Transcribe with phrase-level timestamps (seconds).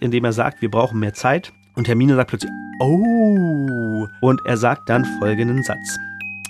[0.00, 1.52] indem er sagt, wir brauchen mehr Zeit.
[1.76, 4.08] Und Hermine sagt plötzlich, oh.
[4.20, 5.98] Und er sagt dann folgenden Satz.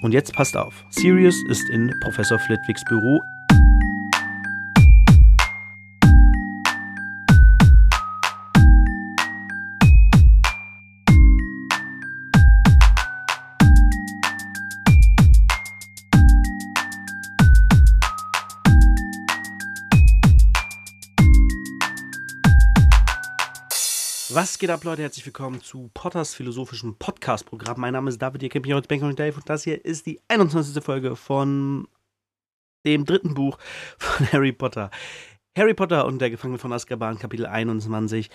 [0.02, 0.84] Und jetzt passt auf.
[0.90, 3.22] Sirius ist in Professor Flitwigs Büro.
[24.60, 25.00] Geht ab, Leute?
[25.00, 27.80] Herzlich willkommen zu Potters philosophischem Podcast-Programm.
[27.80, 30.04] Mein Name ist David, ihr kennt mich heute Bank und Dave und das hier ist
[30.04, 30.84] die 21.
[30.84, 31.88] Folge von
[32.84, 33.56] dem dritten Buch
[33.96, 34.90] von Harry Potter.
[35.56, 38.28] Harry Potter und der Gefangene von Azkaban, Kapitel 21.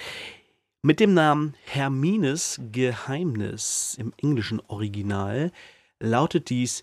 [0.82, 5.52] Mit dem Namen Hermines Geheimnis im englischen Original
[6.00, 6.82] lautet dies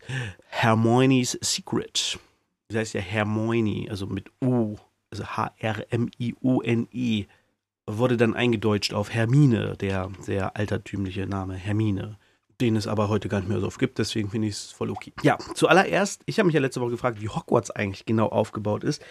[0.51, 2.20] Hermione's Secret.
[2.69, 4.77] Das heißt ja Hermione, also mit U,
[5.11, 5.67] also H-R-M-I-O-N-E
[7.87, 12.19] wurde dann eingedeutscht auf Hermine, der sehr altertümliche Name Hermine,
[12.61, 14.91] den es aber heute gar nicht mehr so oft gibt, deswegen finde ich es voll
[14.91, 15.12] okay.
[15.23, 19.03] Ja, zuallererst, ich habe mich ja letzte Woche gefragt, wie Hogwarts eigentlich genau aufgebaut ist.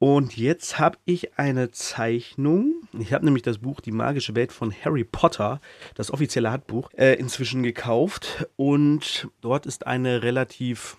[0.00, 2.82] Und jetzt habe ich eine Zeichnung.
[2.98, 5.60] Ich habe nämlich das Buch Die magische Welt von Harry Potter,
[5.94, 8.48] das offizielle Handbuch, äh, inzwischen gekauft.
[8.56, 10.96] Und dort ist eine relativ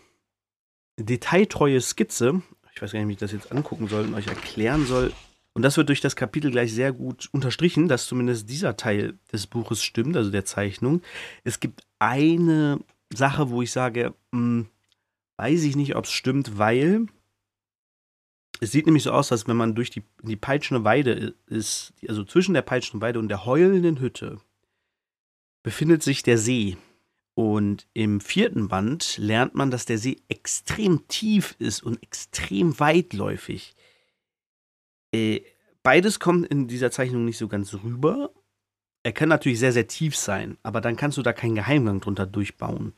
[0.98, 2.42] detailtreue Skizze.
[2.76, 5.14] Ich weiß gar nicht, wie ich das jetzt angucken soll und euch erklären soll,
[5.54, 9.48] und das wird durch das Kapitel gleich sehr gut unterstrichen, dass zumindest dieser Teil des
[9.48, 11.02] Buches stimmt, also der Zeichnung.
[11.44, 12.80] Es gibt eine
[13.14, 14.70] Sache, wo ich sage, mh, hm,
[15.38, 17.08] weiß ich nicht, ob es stimmt, weil
[18.60, 22.26] es sieht nämlich so aus, als wenn man durch die, die peitschende Weide ist, also
[22.26, 24.40] zwischen der peitschenden Weide und der heulenden Hütte,
[25.64, 26.78] befindet sich der See.
[27.36, 33.76] Und im vierten Band lernt man, dass der See extrem tief ist und extrem weitläufig.
[35.14, 35.42] Äh,
[35.84, 38.32] beides kommt in dieser Zeichnung nicht so ganz rüber.
[39.04, 42.26] Er kann natürlich sehr, sehr tief sein, aber dann kannst du da keinen Geheimgang drunter
[42.26, 42.94] durchbauen.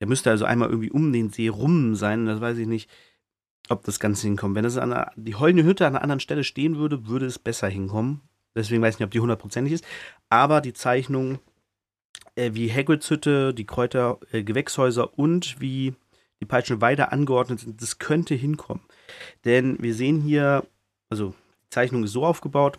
[0.00, 2.26] Der müsste also einmal irgendwie um den See rum sein.
[2.26, 2.90] Das weiß ich nicht,
[3.68, 4.54] ob das Ganze hinkommt.
[4.54, 7.38] Wenn das an einer, die heulende Hütte an einer anderen Stelle stehen würde, würde es
[7.38, 8.20] besser hinkommen.
[8.54, 9.84] Deswegen weiß ich nicht, ob die hundertprozentig ist.
[10.28, 11.38] Aber die Zeichnung,
[12.36, 15.94] äh, wie Hagrids Hütte, die Kräuter, äh, Gewächshäuser und wie
[16.40, 18.82] die Peitschen Weide angeordnet sind, das könnte hinkommen.
[19.44, 20.64] Denn wir sehen hier,
[21.08, 21.34] also
[21.74, 22.78] Zeichnung ist so aufgebaut.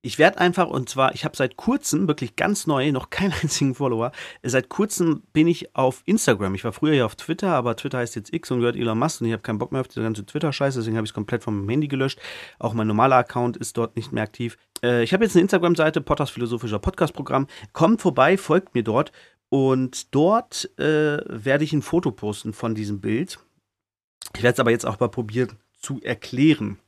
[0.00, 3.74] Ich werde einfach, und zwar, ich habe seit kurzem, wirklich ganz neu, noch keinen einzigen
[3.74, 4.12] Follower,
[4.44, 6.54] seit kurzem bin ich auf Instagram.
[6.54, 9.20] Ich war früher ja auf Twitter, aber Twitter heißt jetzt X und gehört Elon Musk
[9.20, 11.42] und ich habe keinen Bock mehr auf diese ganze Twitter-Scheiße, deswegen habe ich es komplett
[11.42, 12.20] vom Handy gelöscht.
[12.60, 14.56] Auch mein normaler Account ist dort nicht mehr aktiv.
[14.84, 17.48] Äh, ich habe jetzt eine Instagram-Seite, Potters philosophischer Podcast-Programm.
[17.72, 19.10] Kommt vorbei, folgt mir dort
[19.48, 23.40] und dort äh, werde ich ein Foto posten von diesem Bild.
[24.36, 26.78] Ich werde es aber jetzt auch mal probieren zu erklären.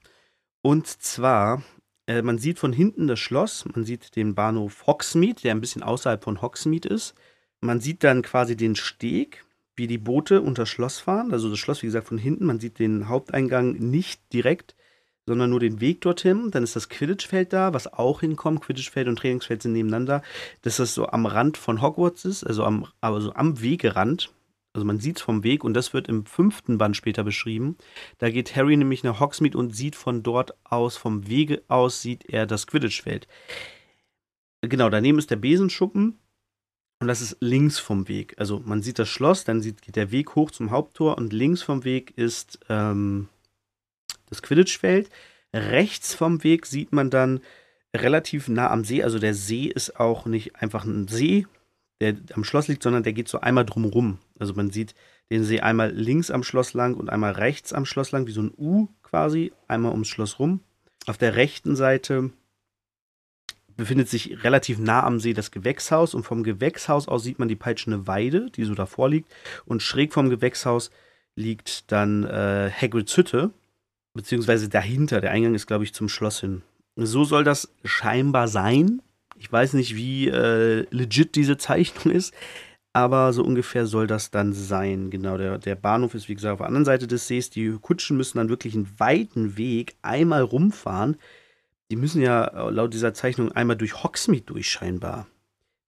[0.62, 1.62] Und zwar,
[2.06, 5.82] äh, man sieht von hinten das Schloss, man sieht den Bahnhof Hogsmeade, der ein bisschen
[5.82, 7.15] außerhalb von Hogsmeade ist.
[7.60, 9.44] Man sieht dann quasi den Steg,
[9.76, 11.32] wie die Boote unter Schloss fahren.
[11.32, 12.44] Also das Schloss, wie gesagt, von hinten.
[12.44, 14.75] Man sieht den Haupteingang nicht direkt,
[15.26, 16.50] sondern nur den Weg dorthin.
[16.50, 18.62] Dann ist das Quidditch-Feld da, was auch hinkommt.
[18.62, 20.22] Quidditch-Feld und Trainingsfeld sind nebeneinander.
[20.62, 24.31] Dass das so am Rand von Hogwarts ist, also am, also am Wegerand.
[24.72, 27.76] Also man sieht es vom Weg und das wird im fünften Band später beschrieben.
[28.19, 32.26] Da geht Harry nämlich nach Hogsmeade und sieht von dort aus, vom Wege aus, sieht
[32.26, 33.26] er das Quidditch-Feld.
[34.62, 36.19] Genau, daneben ist der Besenschuppen
[37.00, 38.34] und das ist links vom Weg.
[38.38, 41.62] Also man sieht das Schloss, dann sieht, geht der Weg hoch zum Haupttor und links
[41.62, 43.28] vom Weg ist ähm,
[44.28, 45.10] das Quidditch-Feld.
[45.53, 47.41] Rechts vom Weg sieht man dann
[47.97, 49.03] relativ nah am See.
[49.03, 51.47] Also der See ist auch nicht einfach ein See,
[52.00, 54.18] der am Schloss liegt, sondern der geht so einmal drumrum.
[54.38, 54.94] Also man sieht
[55.30, 58.42] den See einmal links am Schloss lang und einmal rechts am Schloss lang, wie so
[58.42, 60.60] ein U quasi, einmal ums Schloss rum.
[61.06, 62.30] Auf der rechten Seite
[63.76, 67.56] befindet sich relativ nah am See das Gewächshaus und vom Gewächshaus aus sieht man die
[67.56, 69.32] peitschende Weide, die so davor liegt.
[69.64, 70.90] Und schräg vom Gewächshaus
[71.34, 73.50] liegt dann äh, Hagrids Hütte,
[74.14, 75.20] beziehungsweise dahinter.
[75.20, 76.62] Der Eingang ist, glaube ich, zum Schloss hin.
[76.96, 79.00] So soll das scheinbar sein.
[79.40, 82.34] Ich weiß nicht, wie äh, legit diese Zeichnung ist,
[82.92, 85.09] aber so ungefähr soll das dann sein.
[85.09, 87.48] Genau, der, der Bahnhof ist, wie gesagt, auf der anderen Seite des Sees.
[87.48, 91.16] Die Kutschen müssen dann wirklich einen weiten Weg einmal rumfahren.
[91.91, 95.26] Die müssen ja äh, laut dieser Zeichnung einmal durch Hogsmeade durch, scheinbar.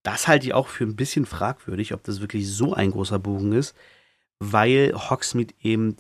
[0.03, 3.53] Das halte ich auch für ein bisschen fragwürdig, ob das wirklich so ein großer Bogen
[3.53, 3.77] ist,
[4.39, 5.95] weil Hogsmeade eben,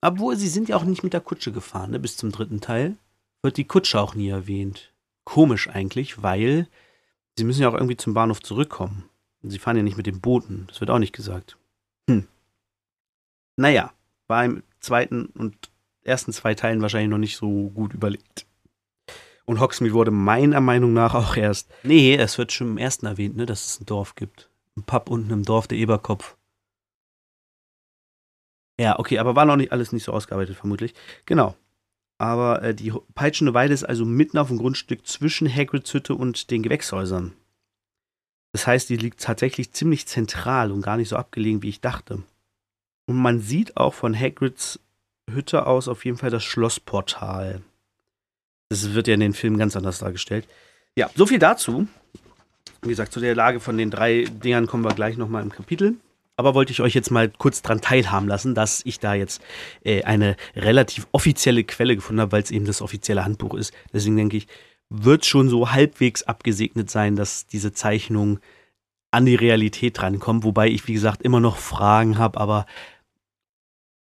[0.00, 2.96] obwohl sie sind ja auch nicht mit der Kutsche gefahren, ne, bis zum dritten Teil,
[3.42, 4.90] wird die Kutsche auch nie erwähnt.
[5.28, 6.68] Komisch eigentlich, weil
[7.36, 9.10] sie müssen ja auch irgendwie zum Bahnhof zurückkommen.
[9.42, 10.64] Sie fahren ja nicht mit den Booten.
[10.68, 11.58] Das wird auch nicht gesagt.
[12.08, 12.26] Hm.
[13.56, 13.92] Naja,
[14.26, 15.70] war im zweiten und
[16.02, 18.46] ersten zwei Teilen wahrscheinlich noch nicht so gut überlegt.
[19.44, 21.70] Und Hogsmeade wurde meiner Meinung nach auch erst.
[21.82, 24.48] Nee, es wird schon im ersten erwähnt, ne, dass es ein Dorf gibt.
[24.78, 26.38] Ein Pub unten im Dorf, der Eberkopf.
[28.80, 30.94] Ja, okay, aber war noch nicht alles nicht so ausgearbeitet, vermutlich.
[31.26, 31.54] Genau.
[32.18, 36.50] Aber äh, die peitschende Weide ist also mitten auf dem Grundstück zwischen Hagrids Hütte und
[36.50, 37.32] den Gewächshäusern.
[38.52, 42.22] Das heißt, die liegt tatsächlich ziemlich zentral und gar nicht so abgelegen, wie ich dachte.
[43.06, 44.80] Und man sieht auch von Hagrids
[45.30, 47.62] Hütte aus auf jeden Fall das Schlossportal.
[48.70, 50.46] Das wird ja in den Filmen ganz anders dargestellt.
[50.96, 51.86] Ja, so viel dazu.
[52.82, 55.96] Wie gesagt, zu der Lage von den drei Dingern kommen wir gleich nochmal im Kapitel.
[56.38, 59.42] Aber wollte ich euch jetzt mal kurz dran teilhaben lassen, dass ich da jetzt
[59.84, 63.74] äh, eine relativ offizielle Quelle gefunden habe, weil es eben das offizielle Handbuch ist.
[63.92, 64.46] Deswegen denke ich,
[64.88, 68.38] wird schon so halbwegs abgesegnet sein, dass diese Zeichnung
[69.10, 70.44] an die Realität rankommt.
[70.44, 72.38] Wobei ich, wie gesagt, immer noch Fragen habe.
[72.38, 72.66] Aber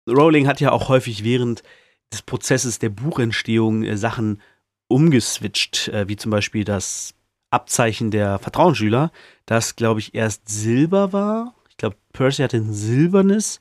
[0.06, 1.64] Rowling hat ja auch häufig während
[2.12, 4.42] des Prozesses der Buchentstehung äh, Sachen
[4.90, 7.16] umgeswitcht, äh, wie zum Beispiel das
[7.50, 9.14] Abzeichen der Vertrauensschüler,
[9.46, 13.60] das, glaube ich, erst Silber war ich glaube, Percy hatte ein silbernes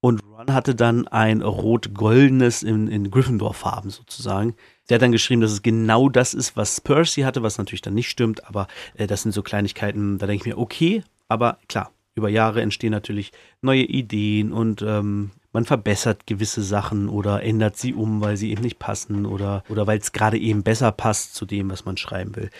[0.00, 4.54] und Ron hatte dann ein rot-goldenes in, in Gryffindor-Farben sozusagen.
[4.88, 7.94] Der hat dann geschrieben, dass es genau das ist, was Percy hatte, was natürlich dann
[7.94, 11.90] nicht stimmt, aber äh, das sind so Kleinigkeiten, da denke ich mir, okay, aber klar,
[12.14, 13.32] über Jahre entstehen natürlich
[13.62, 18.62] neue Ideen und ähm, man verbessert gewisse Sachen oder ändert sie um, weil sie eben
[18.62, 22.36] nicht passen oder, oder weil es gerade eben besser passt zu dem, was man schreiben
[22.36, 22.50] will.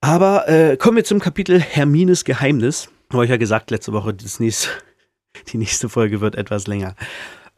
[0.00, 2.90] Aber äh, kommen wir zum Kapitel Hermines Geheimnis.
[3.12, 4.68] Habe ich ja gesagt letzte Woche, das nächste,
[5.52, 6.94] die nächste Folge wird etwas länger.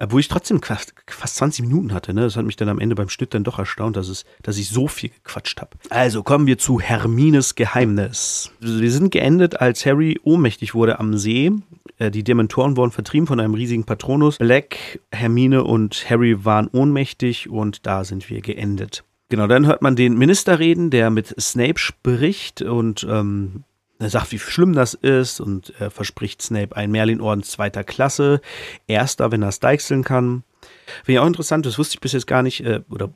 [0.09, 2.15] Wo ich trotzdem fast, fast 20 Minuten hatte.
[2.15, 2.23] Ne?
[2.23, 4.71] Das hat mich dann am Ende beim Schnitt dann doch erstaunt, dass, es, dass ich
[4.71, 5.77] so viel gequatscht habe.
[5.91, 8.51] Also kommen wir zu Hermines Geheimnis.
[8.61, 11.53] Wir sind geendet, als Harry ohnmächtig wurde am See.
[11.99, 14.39] Äh, die Dementoren wurden vertrieben von einem riesigen Patronus.
[14.39, 19.05] Black, Hermine und Harry waren ohnmächtig und da sind wir geendet.
[19.29, 23.65] Genau, dann hört man den Minister reden, der mit Snape spricht und ähm,
[24.01, 28.41] er sagt, wie schlimm das ist und er verspricht Snape einen Merlin-Orden zweiter Klasse.
[28.87, 30.43] Erster, wenn er es deichseln kann.
[31.05, 33.13] Finde ich auch interessant, das wusste ich bis jetzt gar nicht, äh, oder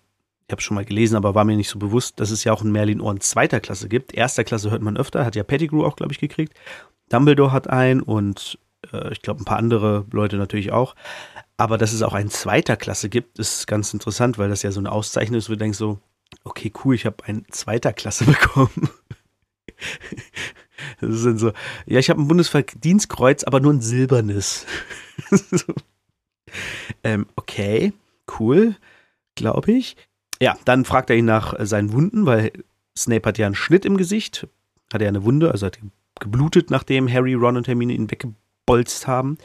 [0.47, 2.61] ich habe schon mal gelesen, aber war mir nicht so bewusst, dass es ja auch
[2.61, 4.13] einen Merlin-Orden zweiter Klasse gibt.
[4.13, 6.55] Erster Klasse hört man öfter, hat ja Pettigrew auch, glaube ich, gekriegt.
[7.09, 8.59] Dumbledore hat einen und
[8.93, 10.95] äh, ich glaube ein paar andere Leute natürlich auch.
[11.57, 14.81] Aber dass es auch einen zweiter Klasse gibt, ist ganz interessant, weil das ja so
[14.81, 15.99] eine Auszeichnung ist, wo du denkst so,
[16.43, 18.91] okay, cool, ich habe einen zweiter Klasse bekommen.
[21.01, 21.53] Das sind so,
[21.87, 24.67] ja, ich habe ein Bundesverdienstkreuz, aber nur ein silbernes.
[25.31, 25.75] so.
[27.05, 27.93] ähm, okay,
[28.39, 28.77] cool,
[29.35, 29.97] glaube ich.
[30.41, 32.53] Ja, dann fragt er ihn nach seinen Wunden, weil
[32.97, 34.47] Snape hat ja einen Schnitt im Gesicht,
[34.93, 35.79] hat ja eine Wunde, also hat
[36.21, 39.39] geblutet, nachdem Harry, Ron und Hermine ihn weggebolzt haben.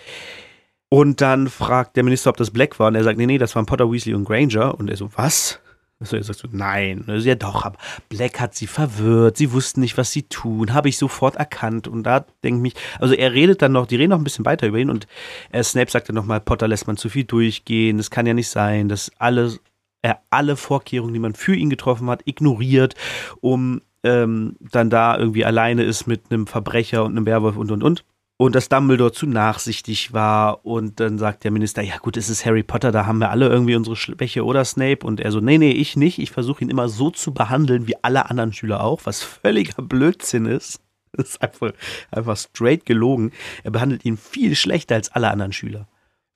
[0.89, 3.55] Und dann fragt der Minister, ob das Black war, und er sagt, nee, nee, das
[3.55, 4.77] waren Potter, Weasley und Granger.
[4.77, 5.59] Und er so, was?
[6.01, 7.03] Also er sagt so, nein.
[7.07, 10.87] Also, ja doch, aber Black hat sie verwirrt, sie wussten nicht, was sie tun, habe
[10.87, 11.89] ich sofort erkannt.
[11.89, 14.67] Und da denke ich also er redet dann noch, die reden noch ein bisschen weiter
[14.67, 14.89] über ihn.
[14.89, 15.07] Und
[15.51, 18.47] äh, Snape sagt dann nochmal, Potter lässt man zu viel durchgehen, das kann ja nicht
[18.47, 19.59] sein, dass alle,
[20.01, 22.95] er alle Vorkehrungen, die man für ihn getroffen hat, ignoriert,
[23.41, 27.83] um ähm, dann da irgendwie alleine ist mit einem Verbrecher und einem Werwolf und und
[27.83, 28.05] und
[28.41, 32.45] und dass Dumbledore zu nachsichtig war und dann sagt der Minister, ja gut, es ist
[32.45, 35.57] Harry Potter, da haben wir alle irgendwie unsere Schwäche oder Snape und er so, nee,
[35.57, 39.01] nee, ich nicht, ich versuche ihn immer so zu behandeln wie alle anderen Schüler auch,
[39.03, 40.81] was völliger Blödsinn ist.
[41.11, 41.73] Das ist einfach,
[42.11, 43.31] einfach straight gelogen.
[43.63, 45.87] Er behandelt ihn viel schlechter als alle anderen Schüler.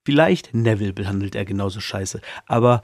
[0.04, 2.82] Vielleicht Neville behandelt er genauso scheiße, aber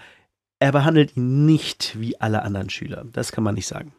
[0.59, 3.05] er behandelt ihn nicht wie alle anderen Schüler.
[3.11, 3.91] Das kann man nicht sagen.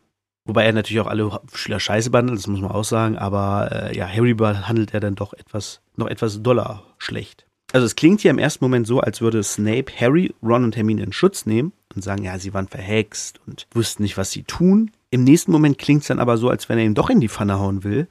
[0.50, 3.97] Wobei er natürlich auch alle Schüler scheiße behandelt, das muss man auch sagen, aber äh,
[3.97, 7.47] ja, Harry behandelt er dann doch etwas, noch etwas doller schlecht.
[7.73, 11.04] Also es klingt hier im ersten Moment so, als würde Snape Harry, Ron und Hermine
[11.04, 14.90] in Schutz nehmen und sagen, ja, sie waren verhext und wussten nicht, was sie tun.
[15.11, 17.28] Im nächsten Moment klingt es dann aber so, als wenn er ihn doch in die
[17.28, 18.09] Pfanne hauen will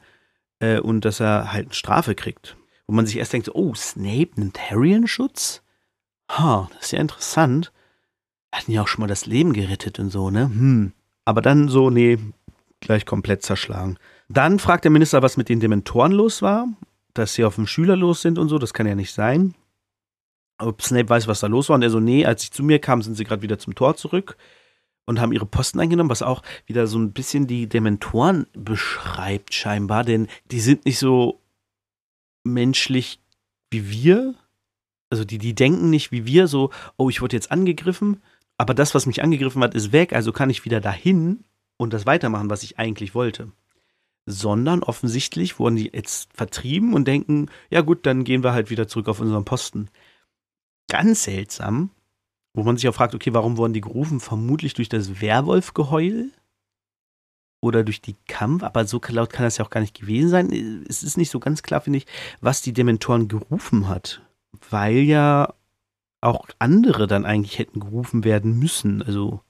[0.60, 2.56] äh, und dass er halt eine Strafe kriegt.
[2.88, 5.62] Wo man sich erst denkt, oh, Snape nimmt Harry in Schutz?
[6.32, 7.74] Ha, das ist ja interessant.
[8.54, 10.46] Hat ihn ja auch schon mal das Leben gerettet und so, ne?
[10.46, 10.94] Hm.
[11.30, 12.18] Aber dann so, nee,
[12.80, 14.00] gleich komplett zerschlagen.
[14.30, 16.68] Dann fragt der Minister, was mit den Dementoren los war,
[17.14, 19.54] dass sie auf dem Schüler los sind und so, das kann ja nicht sein.
[20.58, 21.76] Ob Snape weiß, was da los war.
[21.76, 23.96] Und er so, nee, als ich zu mir kam, sind sie gerade wieder zum Tor
[23.96, 24.38] zurück
[25.06, 30.04] und haben ihre Posten eingenommen, was auch wieder so ein bisschen die Dementoren beschreibt, scheinbar,
[30.04, 31.42] denn die sind nicht so
[32.44, 33.20] menschlich
[33.70, 34.34] wie wir.
[35.12, 38.20] Also die, die denken nicht wie wir, so, oh, ich wurde jetzt angegriffen,
[38.60, 41.46] aber das, was mich angegriffen hat, ist weg, also kann ich wieder dahin
[41.78, 43.54] und das weitermachen, was ich eigentlich wollte.
[44.26, 48.88] Sondern offensichtlich wurden die jetzt vertrieben und denken, ja gut, dann gehen wir halt wieder
[48.88, 49.90] zurück auf unseren Posten.
[50.90, 51.92] Ganz seltsam.
[52.54, 54.20] wo man sich auch fragt, okay, warum wurden die gerufen?
[54.20, 56.32] Vermutlich durch das Werwolfgeheul
[57.62, 60.86] oder durch die Kampf, aber so laut kann das ja auch gar nicht gewesen sein.
[60.88, 62.08] Es ist nicht so ganz klar, finde ich,
[62.42, 64.22] was die Dementoren gerufen hat,
[64.70, 65.54] weil ja
[66.22, 69.02] auch andere dann eigentlich hätten gerufen werden müssen.
[69.02, 69.42] Also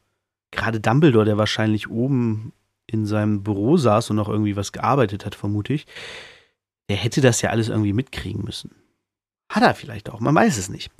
[0.51, 2.53] gerade Dumbledore, der wahrscheinlich oben
[2.85, 5.85] in seinem Büro saß und noch irgendwie was gearbeitet hat, vermute ich,
[6.89, 8.71] der hätte das ja alles irgendwie mitkriegen müssen.
[9.49, 10.91] Hat er vielleicht auch, man weiß es nicht.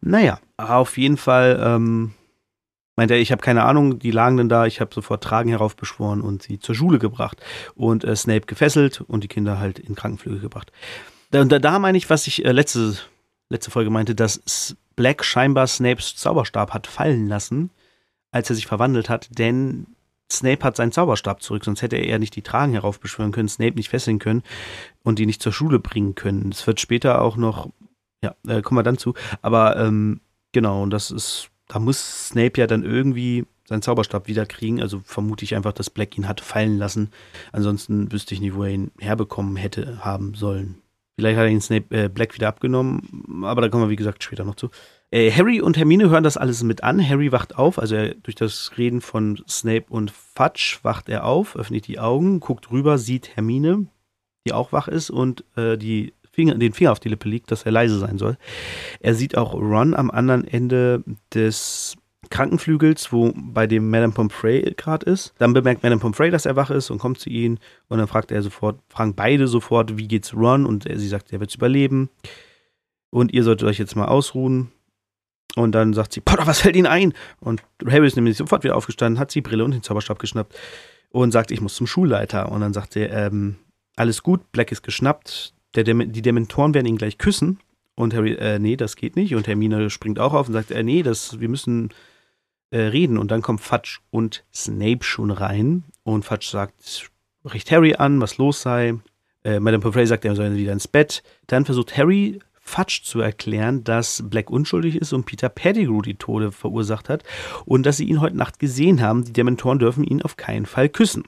[0.00, 2.14] Naja, auf jeden Fall ähm,
[2.96, 6.20] meinte er, ich habe keine Ahnung, die lagen dann da, ich habe sofort Tragen heraufbeschworen
[6.20, 7.40] und sie zur Schule gebracht
[7.74, 10.72] und äh, Snape gefesselt und die Kinder halt in Krankenflüge gebracht.
[11.30, 12.96] Da, da, da meine ich, was ich äh, letzte,
[13.48, 17.70] letzte Folge meinte, dass Black scheinbar Snapes Zauberstab hat fallen lassen,
[18.30, 19.86] als er sich verwandelt hat, denn
[20.30, 23.90] Snape hat seinen Zauberstab zurück, sonst hätte er nicht die Tragen heraufbeschwören können, Snape nicht
[23.90, 24.42] fesseln können
[25.02, 26.50] und die nicht zur Schule bringen können.
[26.50, 27.70] Es wird später auch noch,
[28.24, 30.20] ja, äh, kommen wir dann zu, aber ähm,
[30.52, 35.44] genau, und das ist, da muss Snape ja dann irgendwie seinen Zauberstab wiederkriegen, also vermute
[35.44, 37.10] ich einfach, dass Black ihn hat fallen lassen.
[37.52, 40.81] Ansonsten wüsste ich nicht, wo er ihn herbekommen hätte haben sollen.
[41.16, 44.24] Vielleicht hat er ihn Snape äh, Black wieder abgenommen, aber da kommen wir, wie gesagt,
[44.24, 44.70] später noch zu.
[45.10, 47.06] Äh, Harry und Hermine hören das alles mit an.
[47.06, 51.54] Harry wacht auf, also er, durch das Reden von Snape und Fudge wacht er auf,
[51.54, 53.86] öffnet die Augen, guckt rüber, sieht Hermine,
[54.46, 57.64] die auch wach ist und äh, die Finger, den Finger auf die Lippe liegt, dass
[57.64, 58.38] er leise sein soll.
[59.00, 61.04] Er sieht auch Ron am anderen Ende
[61.34, 61.96] des
[62.32, 65.34] Krankenflügels, wo bei dem Madame Pomfrey gerade ist.
[65.38, 67.58] Dann bemerkt Madame Pomfrey, dass er wach ist und kommt zu ihnen
[67.88, 70.66] und dann fragt er sofort, fragen beide sofort, wie geht's Ron?
[70.66, 72.08] Und er, sie sagt, er wird's überleben.
[73.10, 74.72] Und ihr solltet euch jetzt mal ausruhen.
[75.54, 77.12] Und dann sagt sie, Potter, was fällt Ihnen ein?
[77.38, 80.58] Und Harry ist nämlich sofort wieder aufgestanden, hat die Brille und den Zauberstab geschnappt
[81.10, 82.50] und sagt, ich muss zum Schulleiter.
[82.50, 83.56] Und dann sagt er, ähm,
[83.94, 87.58] alles gut, Black ist geschnappt, der Dem die Dementoren werden ihn gleich küssen.
[87.94, 89.34] Und Harry, äh, nee, das geht nicht.
[89.34, 91.90] Und Hermine springt auch auf und sagt, äh, nee, das, wir müssen
[92.72, 93.18] äh, reden.
[93.18, 95.84] Und dann kommt Fudge und Snape schon rein.
[96.02, 97.10] Und Fudge sagt,
[97.44, 98.94] richt Harry an, was los sei.
[99.44, 101.22] Äh, Madame Pomfrey sagt, er soll wieder ins Bett.
[101.46, 106.52] Dann versucht Harry Fudge zu erklären, dass Black unschuldig ist und Peter Pettigrew die Tode
[106.52, 107.24] verursacht hat
[107.66, 109.24] und dass sie ihn heute Nacht gesehen haben.
[109.24, 111.24] Die Dementoren dürfen ihn auf keinen Fall küssen.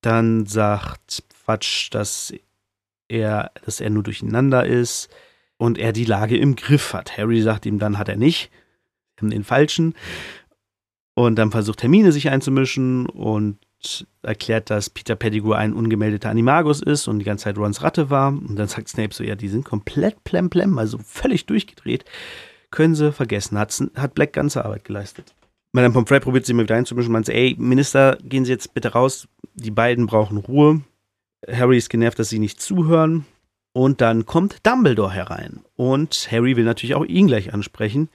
[0.00, 2.32] Dann sagt Fudge, dass
[3.08, 5.10] er, dass er nur durcheinander ist
[5.58, 7.18] und er die Lage im Griff hat.
[7.18, 8.50] Harry sagt ihm dann, hat er nicht.
[9.20, 9.94] Den falschen.
[11.20, 13.58] Und dann versucht Hermine sich einzumischen und
[14.22, 18.28] erklärt, dass Peter Pettigrew ein ungemeldeter Animagus ist und die ganze Zeit Rons Ratte war.
[18.28, 22.06] Und dann sagt Snape so, ja, die sind komplett plemplem, also völlig durchgedreht.
[22.70, 23.58] Können sie vergessen.
[23.58, 25.34] Hat, hat Black ganze Arbeit geleistet.
[25.72, 27.12] Madame Pomfrey probiert sie mal wieder einzumischen.
[27.12, 29.28] Meint, ey, Minister, gehen Sie jetzt bitte raus.
[29.52, 30.80] Die beiden brauchen Ruhe.
[31.46, 33.26] Harry ist genervt, dass sie nicht zuhören.
[33.74, 35.60] Und dann kommt Dumbledore herein.
[35.76, 38.08] Und Harry will natürlich auch ihn gleich ansprechen.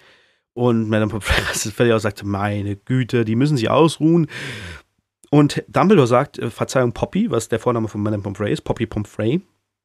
[0.55, 1.35] Und Madame Pomfrey
[1.71, 4.27] völlig aus, sagt, meine Güte, die müssen sich ausruhen.
[5.29, 9.41] Und Dumbledore sagt, äh, Verzeihung, Poppy, was der Vorname von Madame Pomfrey ist, Poppy Pomfrey.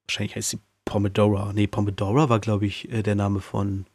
[0.06, 1.52] Wahrscheinlich heißt sie Pomodora.
[1.52, 3.86] Nee, Pomodora war, glaube ich, äh, der Name von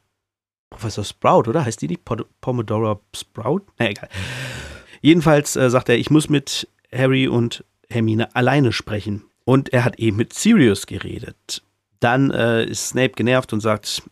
[0.69, 1.63] Professor Sprout, oder?
[1.63, 2.03] Heißt die nicht
[2.41, 3.61] Pomodora Sprout?
[3.79, 4.09] Na, egal.
[5.01, 9.23] Jedenfalls äh, sagt er, ich muss mit Harry und Hermine alleine sprechen.
[9.45, 11.63] Und er hat eben mit Sirius geredet.
[12.01, 14.03] Dann äh, ist Snape genervt und sagt,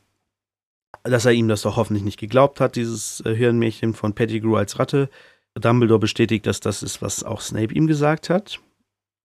[1.03, 4.79] dass er ihm das doch hoffentlich nicht geglaubt hat, dieses äh, Hirnmädchen von Pettigrew als
[4.79, 5.09] Ratte.
[5.55, 8.59] Dumbledore bestätigt, dass das ist, was auch Snape ihm gesagt hat.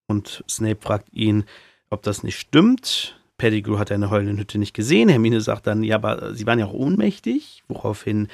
[0.09, 1.45] Und Snape fragt ihn,
[1.91, 3.19] ob das nicht stimmt.
[3.39, 5.09] Pettigrew hat eine heulende Hütte nicht gesehen.
[5.09, 8.29] Hermine sagt dann, ja, aber sie waren ja auch ohnmächtig, woraufhin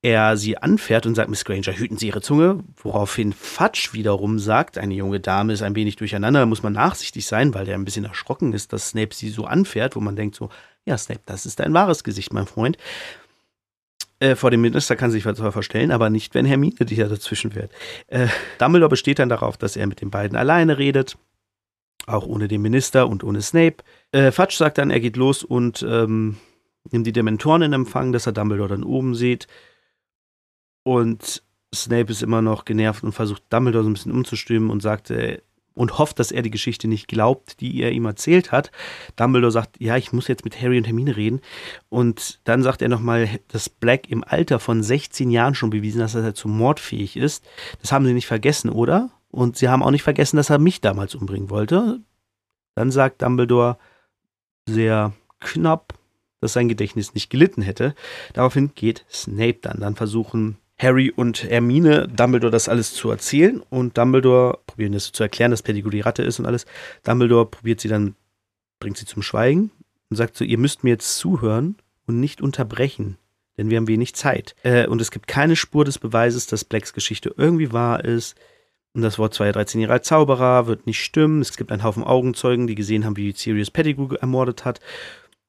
[0.00, 4.78] er sie anfährt und sagt, Miss Granger, hüten Sie Ihre Zunge, woraufhin Fudge wiederum sagt,
[4.78, 7.84] eine junge Dame ist ein wenig durcheinander, da muss man nachsichtig sein, weil der ein
[7.84, 10.50] bisschen erschrocken ist, dass Snape sie so anfährt, wo man denkt so,
[10.88, 12.78] ja, Snape, das ist ein wahres Gesicht, mein Freund.
[14.20, 17.52] Äh, vor dem Minister kann sich zwar verstellen, aber nicht, wenn Hermine dich ja dazwischen
[17.52, 17.70] fährt.
[18.08, 18.28] Äh,
[18.58, 21.16] Dumbledore besteht dann darauf, dass er mit den beiden alleine redet,
[22.06, 23.76] auch ohne den Minister und ohne Snape.
[24.12, 26.38] Äh, Fudge sagt dann, er geht los und ähm,
[26.90, 29.46] nimmt die Dementoren in Empfang, dass er Dumbledore dann oben sieht.
[30.84, 31.42] Und
[31.72, 35.42] Snape ist immer noch genervt und versucht Dumbledore so ein bisschen umzustimmen und sagt, äh,
[35.78, 38.72] und hofft, dass er die Geschichte nicht glaubt, die er ihm erzählt hat.
[39.14, 41.40] Dumbledore sagt, ja, ich muss jetzt mit Harry und Hermine reden.
[41.88, 46.14] Und dann sagt er nochmal, dass Black im Alter von 16 Jahren schon bewiesen hat,
[46.14, 47.44] dass er zu mordfähig ist.
[47.80, 49.10] Das haben sie nicht vergessen, oder?
[49.30, 52.00] Und sie haben auch nicht vergessen, dass er mich damals umbringen wollte.
[52.74, 53.78] Dann sagt Dumbledore
[54.68, 55.94] sehr knapp,
[56.40, 57.94] dass sein Gedächtnis nicht gelitten hätte.
[58.32, 59.78] Daraufhin geht Snape dann.
[59.80, 65.22] Dann versuchen Harry und Hermine Dumbledore das alles zu erzählen und Dumbledore probieren das zu
[65.22, 66.66] erklären, dass Pettigrew die Ratte ist und alles.
[67.02, 68.14] Dumbledore probiert sie dann,
[68.78, 69.70] bringt sie zum Schweigen
[70.08, 73.18] und sagt so, ihr müsst mir jetzt zuhören und nicht unterbrechen,
[73.56, 74.54] denn wir haben wenig Zeit.
[74.62, 78.36] Äh, und es gibt keine Spur des Beweises, dass Blacks Geschichte irgendwie wahr ist.
[78.94, 81.42] Und das Wort 2 13 Jahre alt Zauberer wird nicht stimmen.
[81.42, 84.80] Es gibt einen Haufen Augenzeugen, die gesehen haben, wie Sirius Pettigrew ermordet hat.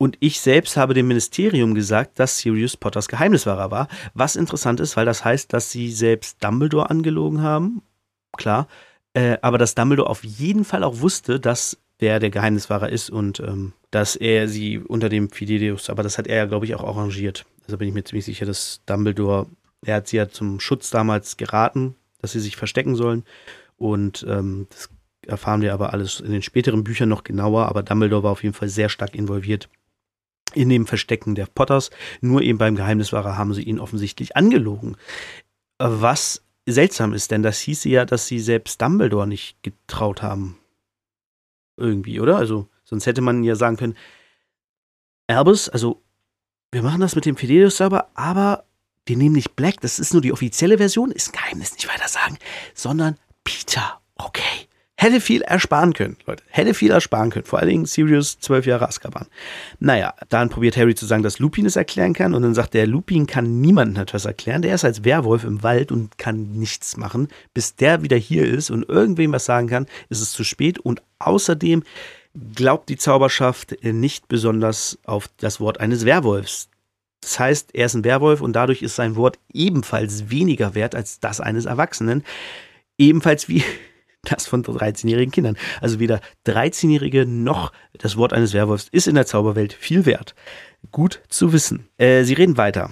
[0.01, 3.89] Und ich selbst habe dem Ministerium gesagt, dass Sirius Potters Geheimniswahrer war.
[4.13, 7.82] Was interessant ist, weil das heißt, dass sie selbst Dumbledore angelogen haben.
[8.38, 8.70] Klar.
[9.13, 13.41] Äh, aber dass Dumbledore auf jeden Fall auch wusste, dass wer der Geheimniswahrer ist und
[13.41, 16.84] ähm, dass er sie unter dem Fideus, aber das hat er ja, glaube ich, auch
[16.86, 17.46] arrangiert.
[17.65, 19.48] Also bin ich mir ziemlich sicher, dass Dumbledore,
[19.86, 23.25] er hat sie ja zum Schutz damals geraten, dass sie sich verstecken sollen.
[23.75, 24.89] Und ähm, das
[25.27, 28.56] erfahren wir aber alles in den späteren Büchern noch genauer, aber Dumbledore war auf jeden
[28.56, 29.68] Fall sehr stark involviert
[30.53, 31.89] in dem Verstecken der Potters.
[32.22, 34.98] Nur eben beim Geheimniswahrer haben sie ihn offensichtlich angelogen.
[35.77, 40.58] Was seltsam ist, denn das hieße ja, dass sie selbst Dumbledore nicht getraut haben.
[41.77, 42.38] Irgendwie, oder?
[42.38, 43.96] Also, sonst hätte man ja sagen können,
[45.27, 46.01] Albus, also,
[46.72, 48.65] wir machen das mit dem Fidelius sauber, aber
[49.06, 52.08] wir nehmen nicht Black, das ist nur die offizielle Version, ist ein Geheimnis, nicht weiter
[52.08, 52.38] sagen,
[52.74, 54.01] sondern Peter.
[54.15, 54.59] Okay.
[55.01, 56.44] Hätte viel ersparen können, Leute.
[56.50, 57.46] Hätte viel ersparen können.
[57.46, 59.27] Vor allen Dingen Sirius, zwölf Jahre Azkaban.
[59.79, 62.34] Naja, dann probiert Harry zu sagen, dass Lupin es erklären kann.
[62.34, 64.62] Und dann sagt der, Lupin kann niemandem etwas erklären.
[64.62, 67.29] Der ist als Werwolf im Wald und kann nichts machen.
[67.53, 70.79] Bis der wieder hier ist und irgendwem was sagen kann, ist es zu spät.
[70.79, 71.84] Und außerdem
[72.53, 76.68] glaubt die Zauberschaft nicht besonders auf das Wort eines Werwolfs.
[77.22, 81.22] Das heißt, er ist ein Werwolf und dadurch ist sein Wort ebenfalls weniger wert als
[81.22, 82.25] das eines Erwachsenen.
[82.98, 83.63] Ebenfalls wie
[84.24, 85.58] das von 13-jährigen Kindern.
[85.82, 90.36] Also weder 13-Jährige noch das Wort eines Werwolfs ist in der Zauberwelt viel wert.
[90.92, 91.88] Gut zu wissen.
[91.98, 92.90] Äh, sie reden weiter.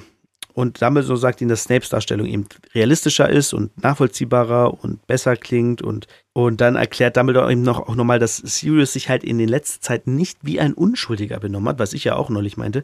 [0.53, 5.35] Und damit so sagt ihnen, dass Snapes Darstellung eben realistischer ist und nachvollziehbarer und besser
[5.35, 5.83] klingt.
[5.83, 9.49] Und, und dann erklärt Dumbledore eben noch, auch nochmal, dass Sirius sich halt in den
[9.49, 12.83] letzten Zeiten nicht wie ein Unschuldiger benommen hat, was ich ja auch neulich meinte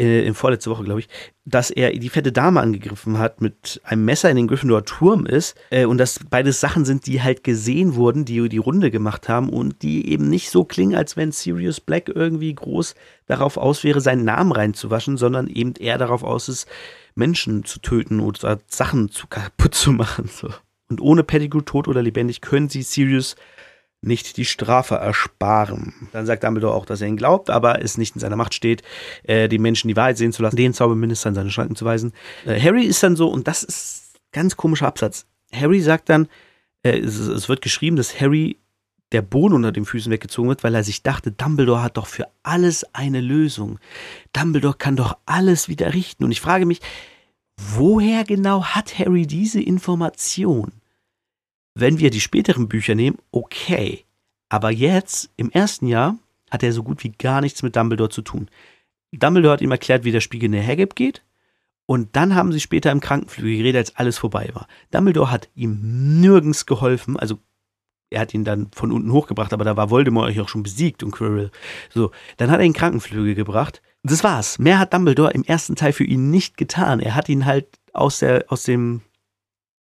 [0.00, 1.08] äh, in vorletzte Woche, glaube ich,
[1.44, 5.56] dass er die fette Dame angegriffen hat, mit einem Messer in den Gryffindor Turm ist
[5.70, 9.50] äh, und dass beides Sachen sind, die halt gesehen wurden, die die Runde gemacht haben
[9.50, 12.94] und die eben nicht so klingen, als wenn Sirius Black irgendwie groß
[13.26, 16.66] darauf aus wäre, seinen Namen reinzuwaschen, sondern eben eher darauf aus ist,
[17.14, 20.30] Menschen zu töten oder Sachen zu kaputt zu machen.
[20.32, 20.48] So.
[20.88, 23.36] Und ohne Pettigrew tot oder lebendig können sie Sirius
[24.02, 25.94] nicht die Strafe ersparen.
[26.12, 28.82] Dann sagt Dumbledore auch, dass er ihn glaubt, aber es nicht in seiner Macht steht,
[29.24, 32.12] äh, die Menschen die Wahrheit sehen zu lassen, den Zauberminister in seine Schranken zu weisen.
[32.46, 35.26] Äh, Harry ist dann so, und das ist ganz komischer Absatz.
[35.52, 36.28] Harry sagt dann,
[36.82, 38.58] äh, es, es wird geschrieben, dass Harry
[39.12, 42.28] der Boden unter den Füßen weggezogen wird, weil er sich dachte, Dumbledore hat doch für
[42.42, 43.78] alles eine Lösung.
[44.32, 46.24] Dumbledore kann doch alles wieder richten.
[46.24, 46.80] Und ich frage mich,
[47.56, 50.79] woher genau hat Harry diese Information?
[51.80, 54.04] Wenn wir die späteren Bücher nehmen, okay.
[54.50, 56.18] Aber jetzt, im ersten Jahr,
[56.50, 58.50] hat er so gut wie gar nichts mit Dumbledore zu tun.
[59.12, 61.22] Dumbledore hat ihm erklärt, wie der Spiegel in der Hagrid geht.
[61.86, 64.68] Und dann haben sie später im Krankenflügel geredet, als alles vorbei war.
[64.90, 67.18] Dumbledore hat ihm nirgends geholfen.
[67.18, 67.38] Also,
[68.10, 71.02] er hat ihn dann von unten hochgebracht, aber da war Voldemort euch auch schon besiegt
[71.02, 71.50] und Quirrell.
[71.88, 73.80] So, dann hat er ihn Krankenflügel gebracht.
[74.02, 74.58] Das war's.
[74.58, 77.00] Mehr hat Dumbledore im ersten Teil für ihn nicht getan.
[77.00, 79.00] Er hat ihn halt aus, der, aus dem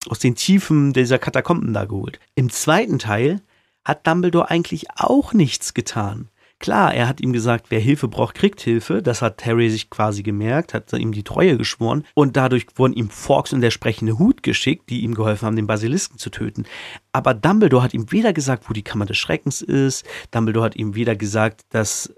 [0.09, 2.21] aus den Tiefen dieser Katakomben da geholt.
[2.35, 3.41] Im zweiten Teil
[3.85, 6.29] hat Dumbledore eigentlich auch nichts getan.
[6.61, 9.03] Klar, er hat ihm gesagt, wer Hilfe braucht, kriegt Hilfe.
[9.03, 13.11] Das hat Harry sich quasi gemerkt, hat ihm die Treue geschworen und dadurch wurden ihm
[13.11, 16.65] Forks und der sprechende Hut geschickt, die ihm geholfen haben, den Basilisken zu töten.
[17.13, 20.95] Aber Dumbledore hat ihm weder gesagt, wo die Kammer des Schreckens ist, Dumbledore hat ihm
[20.95, 22.15] weder gesagt, dass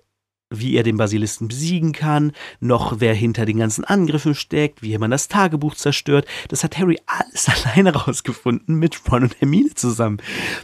[0.50, 5.10] wie er den Basilisten besiegen kann, noch wer hinter den ganzen Angriffen steckt, wie man
[5.10, 6.26] das Tagebuch zerstört.
[6.48, 10.18] Das hat Harry alles alleine rausgefunden mit Ron und Hermine zusammen.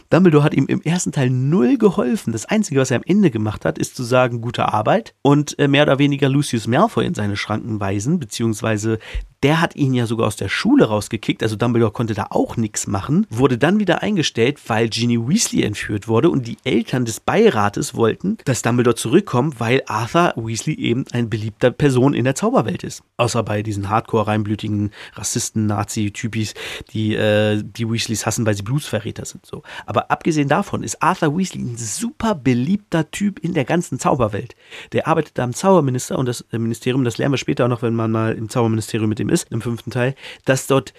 [0.09, 2.31] Dumbledore hat ihm im ersten Teil null geholfen.
[2.31, 5.67] Das Einzige, was er am Ende gemacht hat, ist zu sagen, gute Arbeit und äh,
[5.67, 8.99] mehr oder weniger Lucius Malfoy in seine Schranken weisen, beziehungsweise
[9.43, 12.87] der hat ihn ja sogar aus der Schule rausgekickt, also Dumbledore konnte da auch nichts
[12.87, 17.93] machen, wurde dann wieder eingestellt, weil Ginny Weasley entführt wurde und die Eltern des Beirates
[17.93, 23.03] wollten, dass Dumbledore zurückkommt, weil Arthur Weasley eben ein beliebter Person in der Zauberwelt ist.
[23.17, 26.53] Außer bei diesen hardcore reinblütigen Rassisten, Nazi-Typis,
[26.93, 29.45] die äh, die Weasleys hassen, weil sie Blutsverräter sind.
[29.45, 29.63] So.
[29.85, 34.55] Aber abgesehen davon ist Arthur Weasley ein super beliebter Typ in der ganzen Zauberwelt.
[34.93, 37.81] Der arbeitet da am Zauberminister und das äh, Ministerium, das lernen wir später auch noch,
[37.81, 40.15] wenn man mal im Zauberministerium mit dem ist, im fünften Teil,
[40.45, 40.93] dass dort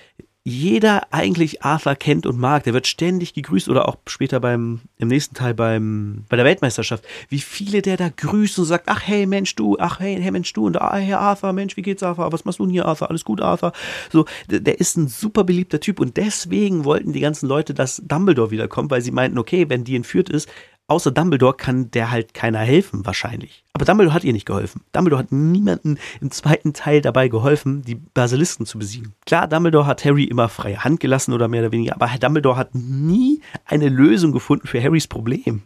[0.46, 2.64] jeder eigentlich Arthur kennt und mag.
[2.64, 7.02] Der wird ständig gegrüßt oder auch später beim, im nächsten Teil beim, bei der Weltmeisterschaft.
[7.30, 10.52] Wie viele der da grüßt und sagt, ach hey Mensch du, ach hey, hey Mensch
[10.52, 12.30] du und ah hey Arthur, Mensch, wie geht's Arthur?
[12.30, 13.08] Was machst du denn hier Arthur?
[13.08, 13.72] Alles gut Arthur?
[14.12, 18.50] So, der ist ein super beliebter Typ und deswegen wollten die ganzen Leute, dass Dumbledore
[18.50, 20.50] wiederkommt, weil sie meinten, okay, wenn die entführt ist,
[20.86, 23.64] außer Dumbledore kann der halt keiner helfen, wahrscheinlich.
[23.72, 24.82] Aber Dumbledore hat ihr nicht geholfen.
[24.92, 29.14] Dumbledore hat niemanden im zweiten Teil dabei geholfen, die Basilisken zu besiegen.
[29.26, 32.74] Klar, Dumbledore hat Harry immer freie Hand gelassen oder mehr oder weniger, aber Dumbledore hat
[32.74, 35.62] nie eine Lösung gefunden für Harrys Problem.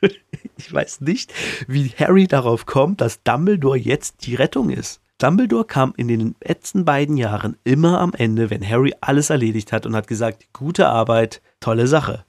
[0.56, 1.32] ich weiß nicht,
[1.66, 5.00] wie Harry darauf kommt, dass Dumbledore jetzt die Rettung ist.
[5.18, 9.84] Dumbledore kam in den letzten beiden Jahren immer am Ende, wenn Harry alles erledigt hat
[9.84, 12.24] und hat gesagt, gute Arbeit, tolle Sache.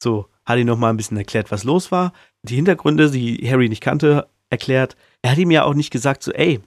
[0.00, 2.12] So, hat ihm nochmal ein bisschen erklärt, was los war.
[2.42, 4.96] Die Hintergründe, die Harry nicht kannte, erklärt.
[5.22, 6.60] Er hat ihm ja auch nicht gesagt, so, ey,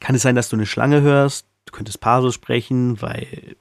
[0.00, 1.46] kann es sein, dass du eine Schlange hörst?
[1.64, 3.56] Du könntest Paso sprechen, weil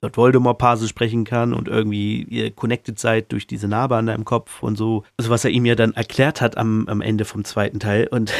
[0.00, 4.24] dort Voldemort Paso sprechen kann und irgendwie ihr connected seid durch diese Narbe an deinem
[4.24, 5.04] Kopf und so.
[5.16, 8.08] Also was er ihm ja dann erklärt hat am, am Ende vom zweiten Teil.
[8.08, 8.32] Und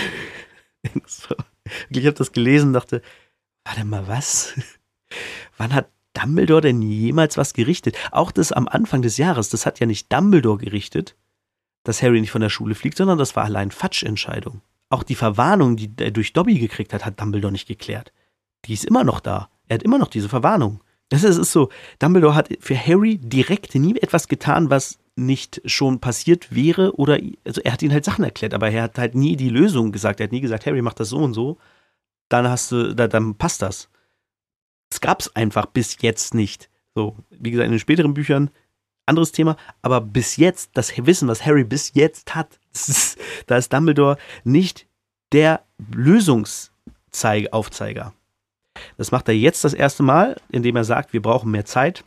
[1.91, 3.01] ich habe das gelesen und dachte,
[3.65, 4.55] warte mal, was?
[5.57, 7.97] Wann hat Dumbledore denn jemals was gerichtet?
[8.11, 11.17] Auch das am Anfang des Jahres, das hat ja nicht Dumbledore gerichtet,
[11.85, 14.63] dass Harry nicht von der Schule fliegt, sondern das war allein Fatsch-Entscheidung.
[14.89, 18.13] Auch die Verwarnung, die er durch Dobby gekriegt hat, hat Dumbledore nicht geklärt.
[18.65, 19.51] Die ist immer noch da.
[19.69, 20.81] Er hat immer noch diese Verwarnung.
[21.09, 26.01] Das ist, ist so, Dumbledore hat für Harry direkt nie etwas getan, was nicht schon
[26.01, 29.37] passiert wäre oder also er hat ihn halt Sachen erklärt, aber er hat halt nie
[29.37, 30.21] die Lösung gesagt.
[30.21, 31.59] Er hat nie gesagt, Harry macht das so und so,
[32.29, 33.89] dann hast du, dann passt das.
[34.91, 36.71] Es gab es einfach bis jetzt nicht.
[36.95, 38.51] So, wie gesagt, in den späteren Büchern
[39.07, 42.59] anderes Thema, aber bis jetzt, das Wissen, was Harry bis jetzt hat,
[43.47, 44.87] da ist Dumbledore nicht
[45.33, 48.13] der Lösungsaufzeiger.
[48.97, 52.05] Das macht er jetzt das erste Mal, indem er sagt, wir brauchen mehr Zeit.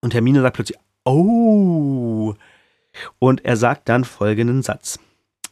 [0.00, 2.34] Und Hermine sagt plötzlich, Oh.
[3.18, 4.98] Und er sagt dann folgenden Satz.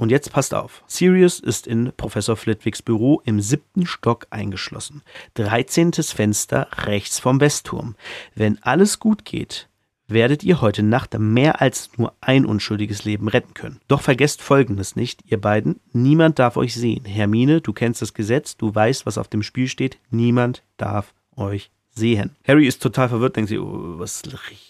[0.03, 0.83] Und jetzt passt auf.
[0.89, 5.03] Sirius ist in Professor Flitwigs Büro im siebten Stock eingeschlossen.
[5.35, 7.95] Dreizehntes Fenster rechts vom Westturm.
[8.35, 9.69] Wenn alles gut geht,
[10.09, 13.79] werdet ihr heute Nacht mehr als nur ein unschuldiges Leben retten können.
[13.87, 15.79] Doch vergesst Folgendes nicht, ihr beiden.
[15.93, 17.05] Niemand darf euch sehen.
[17.05, 20.01] Hermine, du kennst das Gesetz, du weißt, was auf dem Spiel steht.
[20.11, 22.31] Niemand darf euch sehen.
[22.47, 24.23] Harry ist total verwirrt, denkt sich, oh, was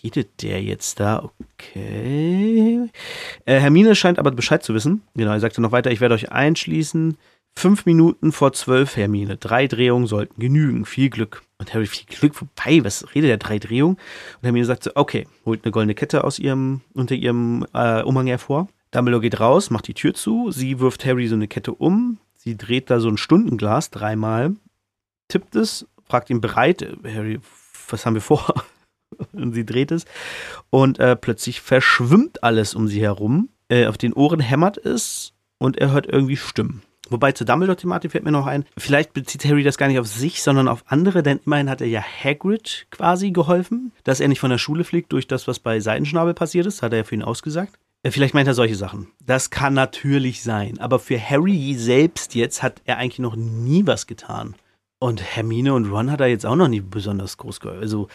[0.02, 1.30] redet der jetzt da?
[1.58, 2.88] Okay.
[3.44, 5.02] Äh, Hermine scheint aber Bescheid zu wissen.
[5.14, 7.16] Genau, er sagte noch weiter, ich werde euch einschließen.
[7.54, 9.37] Fünf Minuten vor zwölf, Hermine.
[9.37, 10.85] Drei Drehungen sollten genügen.
[10.85, 11.42] Viel Glück.
[11.58, 12.80] Und Harry, viel Glück vorbei.
[12.82, 13.37] Was redet der?
[13.37, 13.96] Drei Drehungen?
[13.96, 18.26] Und Hermine sagt so, okay, holt eine goldene Kette aus ihrem, unter ihrem äh, Umhang
[18.26, 18.68] hervor.
[18.90, 20.50] Dumbledore geht raus, macht die Tür zu.
[20.50, 22.18] Sie wirft Harry so eine Kette um.
[22.37, 24.56] Sie dreht da so ein Stundenglas dreimal,
[25.28, 27.40] tippt es fragt ihn bereit, Harry,
[27.88, 28.53] was haben wir vor?
[29.33, 30.05] und sie dreht es.
[30.68, 33.48] Und äh, plötzlich verschwimmt alles um sie herum.
[33.68, 36.83] Äh, auf den Ohren hämmert es und er hört irgendwie Stimmen.
[37.09, 40.42] Wobei zur Dumbledore-Thematik fällt mir noch ein, vielleicht bezieht Harry das gar nicht auf sich,
[40.42, 44.51] sondern auf andere, denn immerhin hat er ja Hagrid quasi geholfen, dass er nicht von
[44.51, 47.22] der Schule fliegt durch das, was bei Seidenschnabel passiert ist, hat er ja für ihn
[47.22, 47.79] ausgesagt.
[48.03, 49.09] Äh, vielleicht meint er solche Sachen.
[49.25, 50.79] Das kann natürlich sein.
[50.79, 54.57] Aber für Harry selbst jetzt hat er eigentlich noch nie was getan.
[55.03, 57.83] Und Hermine und Ron hat er jetzt auch noch nie besonders groß gehört.
[57.83, 58.07] Also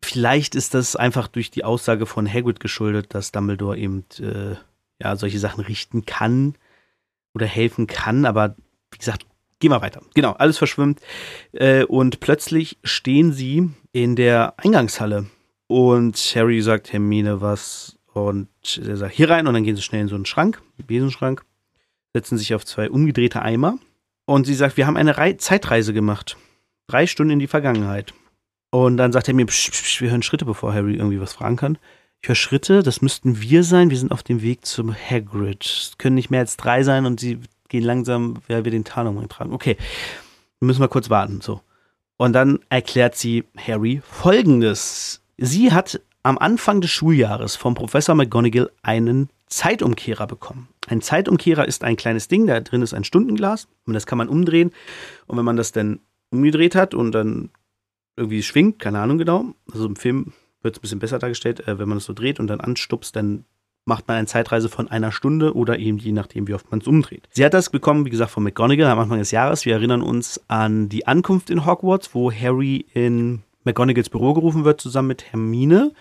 [0.00, 4.54] vielleicht ist das einfach durch die Aussage von Hagrid geschuldet, dass Dumbledore eben äh,
[5.02, 6.54] ja solche Sachen richten kann
[7.34, 8.24] oder helfen kann.
[8.26, 8.54] Aber
[8.92, 9.26] wie gesagt,
[9.58, 10.02] gehen wir weiter.
[10.14, 11.00] Genau, alles verschwimmt.
[11.50, 15.26] Äh, und plötzlich stehen sie in der Eingangshalle.
[15.66, 17.98] Und Harry sagt Hermine was.
[18.14, 18.48] Und
[18.86, 19.48] er sagt hier rein.
[19.48, 21.44] Und dann gehen sie schnell in so einen Schrank, einen Besenschrank,
[22.12, 23.80] setzen sich auf zwei umgedrehte Eimer
[24.26, 26.36] und sie sagt, wir haben eine Re Zeitreise gemacht.
[26.88, 28.12] Drei Stunden in die Vergangenheit.
[28.70, 31.56] Und dann sagt er mir, psch, psch, wir hören Schritte, bevor Harry irgendwie was fragen
[31.56, 31.78] kann.
[32.20, 33.90] Ich höre Schritte, das müssten wir sein.
[33.90, 35.64] Wir sind auf dem Weg zum Hagrid.
[35.64, 39.28] Es können nicht mehr als drei sein und sie gehen langsam, wer wir den Tarnung
[39.28, 39.52] tragen.
[39.52, 39.76] Okay,
[40.60, 41.40] müssen wir kurz warten.
[41.40, 41.60] So.
[42.16, 45.22] Und dann erklärt sie Harry folgendes.
[45.38, 50.68] Sie hat am Anfang des Schuljahres vom Professor McGonagall einen Zeitumkehrer bekommen.
[50.88, 54.28] Ein Zeitumkehrer ist ein kleines Ding, da drin ist ein Stundenglas und das kann man
[54.28, 54.72] umdrehen.
[55.26, 57.50] Und wenn man das dann umgedreht hat und dann
[58.16, 60.32] irgendwie schwingt, keine Ahnung genau, also im Film
[60.62, 63.14] wird es ein bisschen besser dargestellt, äh, wenn man es so dreht und dann anstupst,
[63.14, 63.44] dann
[63.84, 66.88] macht man eine Zeitreise von einer Stunde oder eben je nachdem, wie oft man es
[66.88, 67.28] umdreht.
[67.30, 69.64] Sie hat das bekommen, wie gesagt, von McGonagall am Anfang des Jahres.
[69.64, 74.80] Wir erinnern uns an die Ankunft in Hogwarts, wo Harry in McGonagalls Büro gerufen wird,
[74.80, 75.92] zusammen mit Hermine.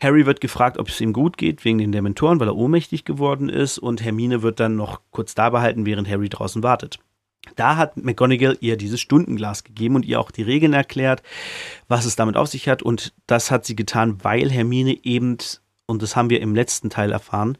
[0.00, 3.48] Harry wird gefragt, ob es ihm gut geht wegen den Dementoren, weil er ohnmächtig geworden
[3.48, 3.78] ist.
[3.78, 6.98] Und Hermine wird dann noch kurz da behalten, während Harry draußen wartet.
[7.56, 11.22] Da hat McGonagall ihr dieses Stundenglas gegeben und ihr auch die Regeln erklärt,
[11.88, 12.82] was es damit auf sich hat.
[12.82, 15.38] Und das hat sie getan, weil Hermine eben,
[15.86, 17.56] und das haben wir im letzten Teil erfahren,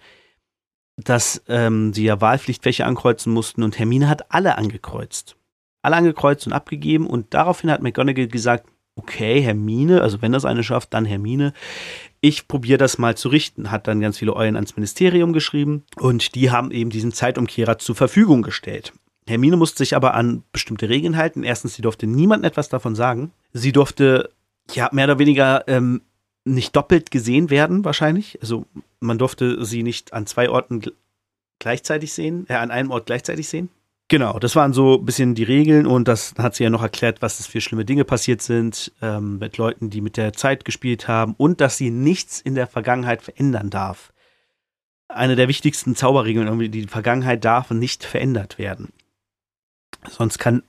[0.97, 5.37] dass ähm, sie ja Wahlpflichtfächer ankreuzen mussten und Hermine hat alle angekreuzt.
[5.83, 10.63] Alle angekreuzt und abgegeben und daraufhin hat McGonagall gesagt, okay, Hermine, also wenn das eine
[10.63, 11.55] schafft, dann Hermine,
[12.21, 13.71] ich probiere das mal zu richten.
[13.71, 17.95] Hat dann ganz viele Eulen ans Ministerium geschrieben und die haben eben diesen Zeitumkehrer zur
[17.95, 18.93] Verfügung gestellt.
[19.27, 21.45] Hermine musste sich aber an bestimmte Regeln halten.
[21.45, 23.33] Erstens, sie durfte niemandem etwas davon sagen.
[23.53, 24.31] Sie durfte,
[24.73, 26.03] ja, mehr oder weniger ähm,
[26.45, 28.39] nicht doppelt gesehen werden, wahrscheinlich.
[28.41, 28.67] Also
[28.99, 30.83] man durfte sie nicht an zwei Orten
[31.59, 33.69] gleichzeitig sehen, äh, an einem Ort gleichzeitig sehen.
[34.11, 37.23] Genau, das waren so ein bisschen die Regeln und das hat sie ja noch erklärt,
[37.23, 41.07] was es für schlimme Dinge passiert sind ähm, mit Leuten, die mit der Zeit gespielt
[41.07, 44.13] haben und dass sie nichts in der Vergangenheit verändern darf.
[45.07, 48.89] Eine der wichtigsten Zauberregeln, die Vergangenheit darf nicht verändert werden.
[50.09, 50.65] Sonst kann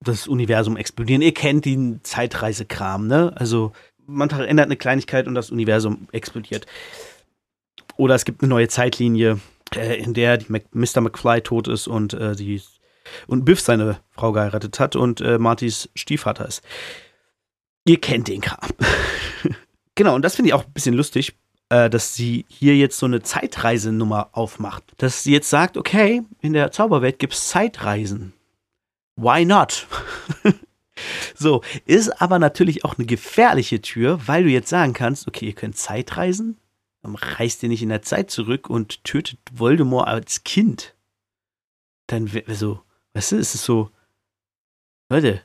[0.00, 1.22] das Universum explodieren.
[1.22, 3.32] Ihr kennt den Zeitreisekram, ne?
[3.36, 3.72] Also
[4.04, 6.66] man verändert eine Kleinigkeit und das Universum explodiert.
[7.96, 9.40] Oder es gibt eine neue Zeitlinie,
[9.74, 11.00] äh, in der Mr.
[11.00, 12.60] McFly tot ist und äh, die
[13.26, 16.62] und Biff seine Frau geheiratet hat und äh, Martys Stiefvater ist.
[17.84, 18.70] Ihr kennt den Kram.
[19.94, 21.34] genau, und das finde ich auch ein bisschen lustig,
[21.68, 24.84] äh, dass sie hier jetzt so eine Zeitreisenummer aufmacht.
[24.98, 28.34] Dass sie jetzt sagt, okay, in der Zauberwelt gibt es Zeitreisen.
[29.16, 29.86] Why not?
[31.34, 35.54] so, ist aber natürlich auch eine gefährliche Tür, weil du jetzt sagen kannst, okay, ihr
[35.54, 36.58] könnt Zeitreisen,
[37.02, 40.94] dann reist ihr nicht in der Zeit zurück und tötet Voldemort als Kind.
[42.06, 42.80] Dann, also,
[43.14, 43.90] Weißt du, es ist so,
[45.10, 45.42] Leute,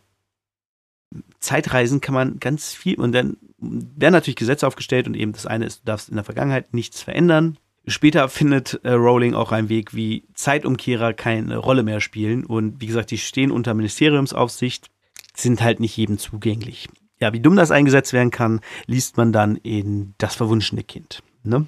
[1.39, 5.65] Zeitreisen kann man ganz viel und dann werden natürlich Gesetze aufgestellt und eben das eine
[5.65, 7.57] ist, du darfst in der Vergangenheit nichts verändern.
[7.85, 12.87] Später findet äh, Rowling auch einen Weg, wie Zeitumkehrer keine Rolle mehr spielen und wie
[12.87, 14.87] gesagt, die stehen unter Ministeriumsaufsicht,
[15.35, 16.89] sind halt nicht jedem zugänglich.
[17.19, 21.23] Ja, wie dumm das eingesetzt werden kann, liest man dann in Das verwunschene Kind.
[21.43, 21.65] Ne?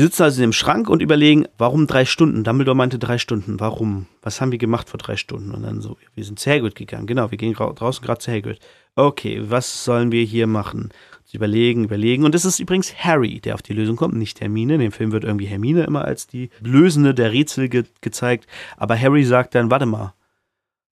[0.00, 2.42] Sie sitzen also in dem Schrank und überlegen, warum drei Stunden?
[2.42, 3.60] Dumbledore meinte drei Stunden.
[3.60, 4.06] Warum?
[4.22, 5.50] Was haben wir gemacht vor drei Stunden?
[5.50, 7.06] Und dann so, wir sind zu Hagrid gegangen.
[7.06, 8.60] Genau, wir gehen draußen gerade zu Hagrid.
[8.94, 10.88] Okay, was sollen wir hier machen?
[11.26, 12.24] Sie überlegen, überlegen.
[12.24, 14.76] Und es ist übrigens Harry, der auf die Lösung kommt, nicht Hermine.
[14.76, 18.46] In dem Film wird irgendwie Hermine immer als die Lösende der Rätsel ge gezeigt.
[18.78, 20.14] Aber Harry sagt dann, warte mal,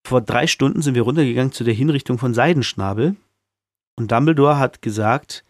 [0.04, 3.16] vor drei Stunden sind wir runtergegangen zu der Hinrichtung von Seidenschnabel.
[3.96, 5.44] Und Dumbledore hat gesagt,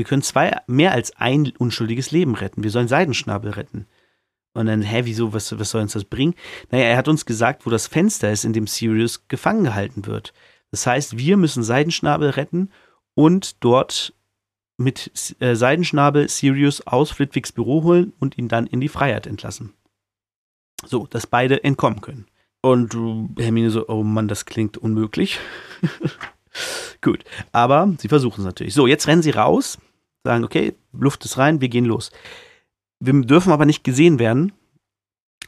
[0.00, 2.64] wir können zwei, mehr als ein unschuldiges Leben retten.
[2.64, 3.86] Wir sollen Seidenschnabel retten.
[4.54, 6.34] Und dann, hä, wieso, was, was soll uns das bringen?
[6.70, 10.32] Naja, er hat uns gesagt, wo das Fenster ist, in dem Sirius gefangen gehalten wird.
[10.70, 12.70] Das heißt, wir müssen Seidenschnabel retten
[13.12, 14.14] und dort
[14.78, 19.74] mit äh, Seidenschnabel Sirius aus Flitwigs Büro holen und ihn dann in die Freiheit entlassen.
[20.86, 22.26] So, dass beide entkommen können.
[22.62, 22.94] Und
[23.38, 25.40] Hermine so, oh Mann, das klingt unmöglich.
[27.02, 28.72] Gut, aber sie versuchen es natürlich.
[28.72, 29.76] So, jetzt rennen sie raus
[30.24, 32.10] sagen, okay, Luft ist rein, wir gehen los.
[33.00, 34.52] Wir dürfen aber nicht gesehen werden.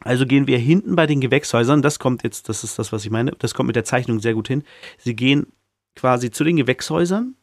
[0.01, 3.11] Also gehen wir hinten bei den Gewächshäusern, das kommt jetzt, das ist das, was ich
[3.11, 4.65] meine, das kommt mit der Zeichnung sehr gut hin.
[4.99, 5.47] Sie gehen
[5.95, 7.37] quasi zu den Gewächshäusern,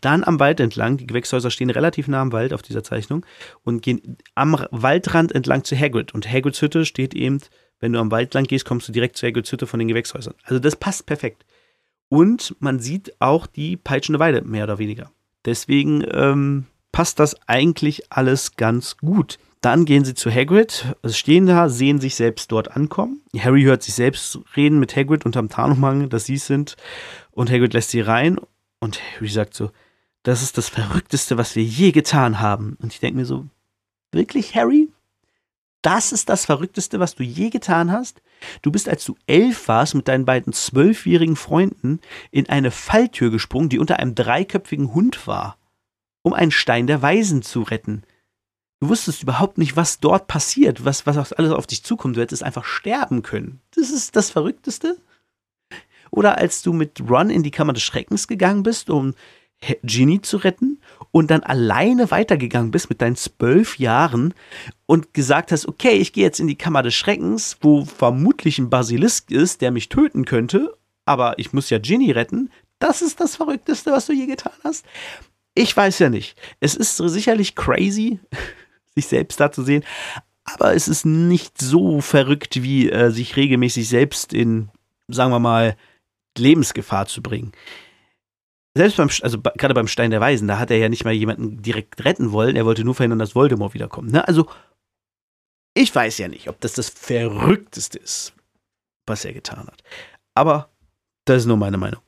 [0.00, 3.24] dann am Wald entlang, die Gewächshäuser stehen relativ nah am Wald auf dieser Zeichnung
[3.62, 6.14] und gehen am Waldrand entlang zu Hagrid.
[6.14, 7.40] Und Hagrids Hütte steht eben,
[7.80, 10.34] wenn du am Wald lang gehst, kommst du direkt zu Hagrids Hütte von den Gewächshäusern.
[10.44, 11.44] Also das passt perfekt.
[12.08, 15.10] Und man sieht auch die peitschende Weide, mehr oder weniger.
[15.44, 19.38] Deswegen ähm, passt das eigentlich alles ganz gut.
[19.60, 23.22] Dann gehen sie zu Hagrid, stehen da, sehen sich selbst dort ankommen.
[23.38, 26.76] Harry hört sich selbst reden mit Hagrid unterm Tarnumhang, dass sie es sind.
[27.30, 28.38] Und Hagrid lässt sie rein.
[28.78, 29.70] Und Harry sagt so,
[30.22, 32.76] das ist das Verrückteste, was wir je getan haben.
[32.82, 33.46] Und ich denke mir so,
[34.12, 34.88] wirklich, Harry?
[35.84, 38.22] Das ist das Verrückteste, was du je getan hast?
[38.62, 43.68] Du bist, als du elf warst, mit deinen beiden zwölfjährigen Freunden in eine Falltür gesprungen,
[43.68, 45.58] die unter einem dreiköpfigen Hund war,
[46.22, 48.02] um einen Stein der Weisen zu retten.
[48.80, 52.16] Du wusstest überhaupt nicht, was dort passiert, was, was alles auf dich zukommt.
[52.16, 53.60] Du hättest einfach sterben können.
[53.74, 54.96] Das ist das Verrückteste.
[56.10, 59.12] Oder als du mit Ron in die Kammer des Schreckens gegangen bist, um
[59.82, 64.34] Ginny zu retten und dann alleine weitergegangen bist mit deinen zwölf Jahren
[64.86, 68.70] und gesagt hast, okay, ich gehe jetzt in die Kammer des Schreckens, wo vermutlich ein
[68.70, 72.50] Basilisk ist, der mich töten könnte, aber ich muss ja Ginny retten.
[72.78, 74.84] Das ist das Verrückteste, was du je getan hast.
[75.54, 76.36] Ich weiß ja nicht.
[76.60, 78.18] Es ist sicherlich crazy,
[78.94, 79.84] sich selbst da zu sehen,
[80.44, 84.68] aber es ist nicht so verrückt, wie äh, sich regelmäßig selbst in,
[85.08, 85.76] sagen wir mal,
[86.36, 87.52] Lebensgefahr zu bringen
[88.76, 91.62] selbst beim, also gerade beim Stein der Weisen, da hat er ja nicht mal jemanden
[91.62, 94.12] direkt retten wollen, er wollte nur verhindern, dass Voldemort wiederkommt.
[94.12, 94.26] Ne?
[94.26, 94.46] Also,
[95.74, 98.32] ich weiß ja nicht, ob das das Verrückteste ist,
[99.06, 99.82] was er getan hat.
[100.34, 100.70] Aber
[101.24, 102.00] das ist nur meine Meinung.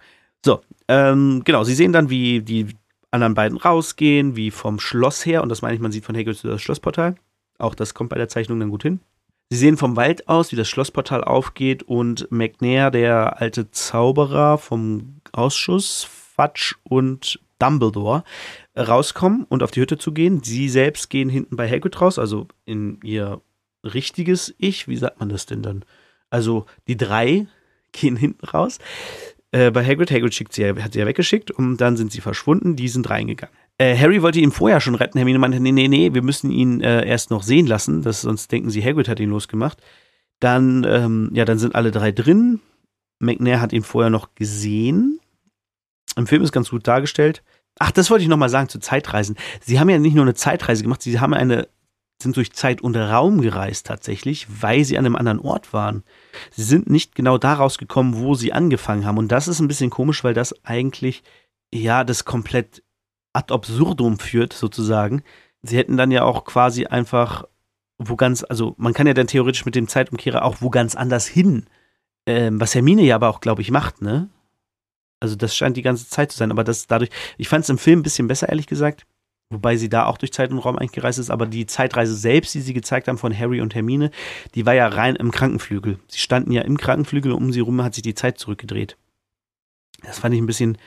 [0.44, 2.76] So, ähm, genau, sie sehen dann, wie die
[3.10, 6.48] anderen beiden rausgehen, wie vom Schloss her, und das meine ich, man sieht von zu
[6.48, 7.14] das Schlossportal.
[7.58, 9.00] Auch das kommt bei der Zeichnung dann gut hin.
[9.50, 15.20] Sie sehen vom Wald aus, wie das Schlossportal aufgeht und McNair, der alte Zauberer vom
[15.32, 18.24] Ausschuss, Fudge und Dumbledore
[18.76, 20.42] rauskommen und auf die Hütte zu gehen.
[20.42, 23.40] Sie selbst gehen hinten bei Hagrid raus, also in ihr
[23.82, 24.88] richtiges Ich.
[24.88, 25.84] Wie sagt man das denn dann?
[26.30, 27.46] Also die drei
[27.92, 28.78] gehen hinten raus.
[29.52, 32.76] Äh, bei Hagrid, Hagrid schickt sie, hat sie ja weggeschickt und dann sind sie verschwunden,
[32.76, 33.54] die sind reingegangen.
[33.78, 35.18] Äh, Harry wollte ihn vorher schon retten.
[35.18, 38.50] Hermine meinte, nee, nee, nee, wir müssen ihn äh, erst noch sehen lassen, das, sonst
[38.50, 39.78] denken sie, Hagrid hat ihn losgemacht.
[40.40, 42.60] Dann, ähm, ja, dann sind alle drei drin.
[43.18, 45.20] McNair hat ihn vorher noch gesehen.
[46.16, 47.42] Im Film ist ganz gut dargestellt.
[47.78, 49.36] Ach, das wollte ich nochmal sagen zu Zeitreisen.
[49.60, 51.68] Sie haben ja nicht nur eine Zeitreise gemacht, sie haben eine,
[52.22, 56.02] sind durch Zeit und Raum gereist tatsächlich, weil sie an einem anderen Ort waren.
[56.52, 59.18] Sie sind nicht genau da rausgekommen, wo sie angefangen haben.
[59.18, 61.22] Und das ist ein bisschen komisch, weil das eigentlich,
[61.72, 62.82] ja, das komplett
[63.34, 65.22] ad absurdum führt, sozusagen.
[65.62, 67.44] Sie hätten dann ja auch quasi einfach
[67.98, 71.26] wo ganz, also man kann ja dann theoretisch mit dem Zeitumkehrer auch wo ganz anders
[71.26, 71.66] hin.
[72.26, 74.28] Ähm, was Hermine ja aber auch, glaube ich, macht, ne?
[75.20, 77.78] Also das scheint die ganze Zeit zu sein, aber das dadurch, ich fand es im
[77.78, 79.06] Film ein bisschen besser, ehrlich gesagt.
[79.48, 82.52] Wobei sie da auch durch Zeit und Raum eigentlich gereist ist, aber die Zeitreise selbst,
[82.54, 84.10] die sie gezeigt haben von Harry und Hermine,
[84.56, 86.00] die war ja rein im Krankenflügel.
[86.08, 88.96] Sie standen ja im Krankenflügel und um sie rum hat sich die Zeit zurückgedreht.
[90.02, 90.78] Das fand ich ein bisschen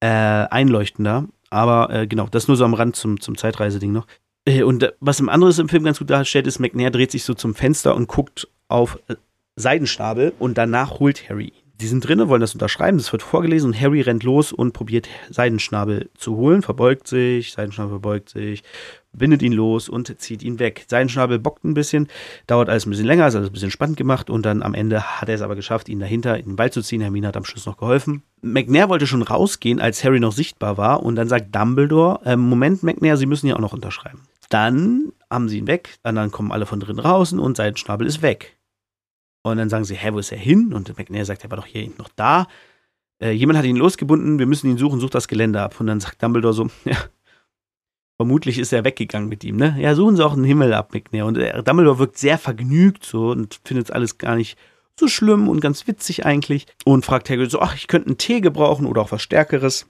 [0.00, 1.28] äh, einleuchtender.
[1.50, 4.06] Aber äh, genau, das nur so am Rand zum, zum Zeitreiseding noch.
[4.46, 7.24] Äh, und äh, was im anderes im Film ganz gut darstellt, ist, McNair dreht sich
[7.24, 9.16] so zum Fenster und guckt auf äh,
[9.56, 11.52] Seidenschnabel und danach holt Harry.
[11.80, 15.08] Die sind drinnen, wollen das unterschreiben, das wird vorgelesen und Harry rennt los und probiert
[15.30, 18.64] Seidenschnabel zu holen, verbeugt sich, Seidenschnabel verbeugt sich,
[19.12, 20.86] bindet ihn los und zieht ihn weg.
[20.88, 22.08] Seidenschnabel bockt ein bisschen,
[22.48, 25.20] dauert alles ein bisschen länger, ist alles ein bisschen spannend gemacht und dann am Ende
[25.20, 27.00] hat er es aber geschafft, ihn dahinter in den Wald zu ziehen.
[27.00, 28.24] Hermine hat am Schluss noch geholfen.
[28.42, 32.82] McNair wollte schon rausgehen, als Harry noch sichtbar war und dann sagt Dumbledore, äh, Moment
[32.82, 34.22] McNair, Sie müssen ja auch noch unterschreiben.
[34.48, 38.22] Dann haben sie ihn weg, dann kommen alle von drin raus und sein Schnabel ist
[38.22, 38.57] weg.
[39.50, 40.72] Und dann sagen sie, hä, wo ist er hin?
[40.72, 42.46] Und McNair sagt, er war doch hier noch da.
[43.20, 45.80] Äh, jemand hat ihn losgebunden, wir müssen ihn suchen, sucht das Gelände ab.
[45.80, 46.96] Und dann sagt Dumbledore so, ja,
[48.16, 49.76] vermutlich ist er weggegangen mit ihm, ne?
[49.78, 51.26] Ja, suchen Sie auch den Himmel ab, McNair.
[51.26, 54.58] Und äh, Dumbledore wirkt sehr vergnügt so und findet alles gar nicht
[54.98, 56.66] so schlimm und ganz witzig eigentlich.
[56.84, 59.86] Und fragt Hagrid so, ach, ich könnte einen Tee gebrauchen oder auch was Stärkeres.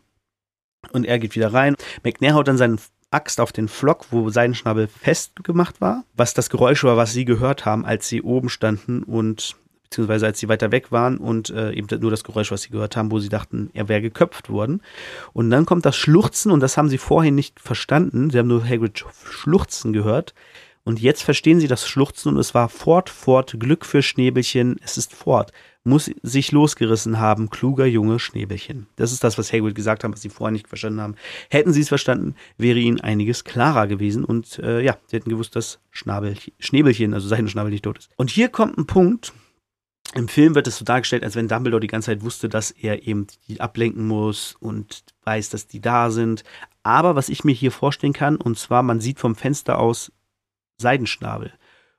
[0.93, 1.75] Und er geht wieder rein.
[2.05, 2.79] McNair haut dann seinen
[3.11, 7.65] Axt auf den Flock, wo Seidenschnabel festgemacht war, was das Geräusch war, was sie gehört
[7.65, 11.89] haben, als sie oben standen und beziehungsweise als sie weiter weg waren und äh, eben
[12.01, 14.83] nur das Geräusch, was sie gehört haben, wo sie dachten, er wäre geköpft worden.
[15.33, 18.29] Und dann kommt das Schluchzen und das haben sie vorhin nicht verstanden.
[18.29, 20.35] Sie haben nur Hagrid Schluchzen gehört.
[20.89, 24.97] Und jetzt verstehen sie das Schluchzen und es war fort, fort, Glück für Schnäbelchen, es
[24.97, 25.53] ist fort
[25.85, 28.89] muss sich losgerissen haben, kluger Junge Schnäbelchen.
[28.97, 31.15] Das ist das, was Hagrid gesagt hat, was sie vorher nicht verstanden haben.
[31.51, 35.57] Hätten sie es verstanden, wäre ihnen einiges klarer gewesen und äh, ja, sie hätten gewusst,
[35.57, 38.11] dass Schnabelchen, Schnäbelchen, also sein Schnabel nicht tot ist.
[38.17, 39.33] Und hier kommt ein Punkt,
[40.15, 43.07] im Film wird es so dargestellt, als wenn Dumbledore die ganze Zeit wusste, dass er
[43.07, 46.45] eben die ablenken muss und weiß, dass die da sind.
[46.83, 50.13] Aber was ich mir hier vorstellen kann, und zwar, man sieht vom Fenster aus
[50.79, 51.53] Seidenschnabel.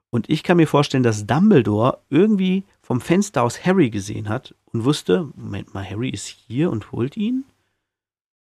[0.09, 4.83] Und ich kann mir vorstellen, dass Dumbledore irgendwie vom Fenster aus Harry gesehen hat und
[4.83, 7.45] wusste, Moment mal, Harry ist hier und holt ihn?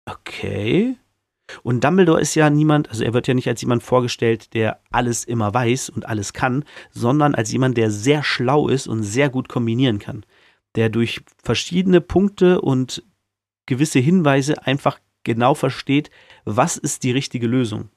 [0.06, 0.98] Okay.
[1.64, 5.24] Und Dumbledore ist ja niemand, also er wird ja nicht als jemand vorgestellt, der alles
[5.24, 9.50] immer weiß und alles kann, sondern als jemand, der sehr schlau ist und sehr gut
[9.50, 10.26] kombinieren kann.
[10.76, 13.04] Der durch verschiedene Punkte und
[13.66, 16.12] gewisse Hinweise einfach genau versteht,
[16.46, 17.90] was ist die richtige Lösung.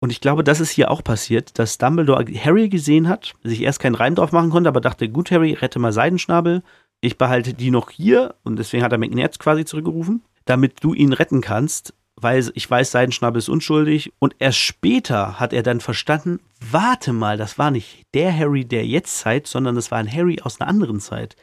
[0.00, 3.80] Und ich glaube, das ist hier auch passiert, dass Dumbledore Harry gesehen hat, sich erst
[3.80, 6.62] keinen Reim drauf machen konnte, aber dachte, gut, Harry, rette mal Seidenschnabel.
[7.02, 11.12] Ich behalte die noch hier und deswegen hat er McNair quasi zurückgerufen, damit du ihn
[11.12, 14.12] retten kannst, weil ich weiß, Seidenschnabel ist unschuldig.
[14.18, 18.86] Und erst später hat er dann verstanden, warte mal, das war nicht der Harry der
[18.86, 21.36] Jetztzeit, sondern das war ein Harry aus einer anderen Zeit,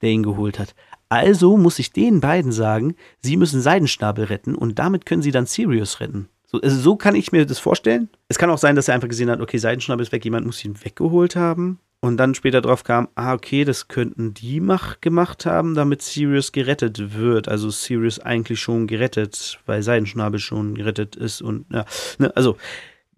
[0.00, 0.76] der ihn geholt hat.
[1.08, 5.46] Also muss ich den beiden sagen, sie müssen Seidenschnabel retten und damit können sie dann
[5.46, 6.28] Sirius retten.
[6.46, 8.08] So, also so kann ich mir das vorstellen.
[8.28, 10.64] Es kann auch sein, dass er einfach gesehen hat, okay, Seidenschnabel ist weg, jemand muss
[10.64, 11.80] ihn weggeholt haben.
[12.00, 16.52] Und dann später drauf kam, ah, okay, das könnten die mach, gemacht haben, damit Sirius
[16.52, 17.48] gerettet wird.
[17.48, 21.42] Also Sirius eigentlich schon gerettet, weil Seidenschnabel schon gerettet ist.
[21.42, 21.84] Und ja,
[22.18, 22.56] ne, also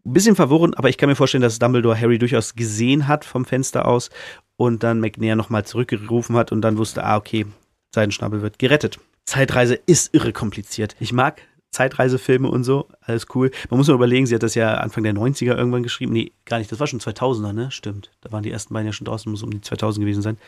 [0.07, 3.45] ein bisschen verwirrend, aber ich kann mir vorstellen, dass Dumbledore Harry durchaus gesehen hat vom
[3.45, 4.11] Fenster aus
[4.57, 7.47] und dann McNair nochmal zurückgerufen hat und dann wusste, ah, okay,
[7.95, 8.99] Seidenschnabel wird gerettet.
[9.27, 10.97] Zeitreise ist irre kompliziert.
[10.99, 13.51] Ich mag Zeitreisefilme und so, alles cool.
[13.69, 16.13] Man muss nur überlegen, sie hat das ja Anfang der 90er irgendwann geschrieben.
[16.13, 17.71] Nee, gar nicht, das war schon 2000er, ne?
[17.71, 18.11] Stimmt.
[18.23, 20.39] Da waren die ersten beiden ja schon draußen, muss um die 2000 gewesen sein.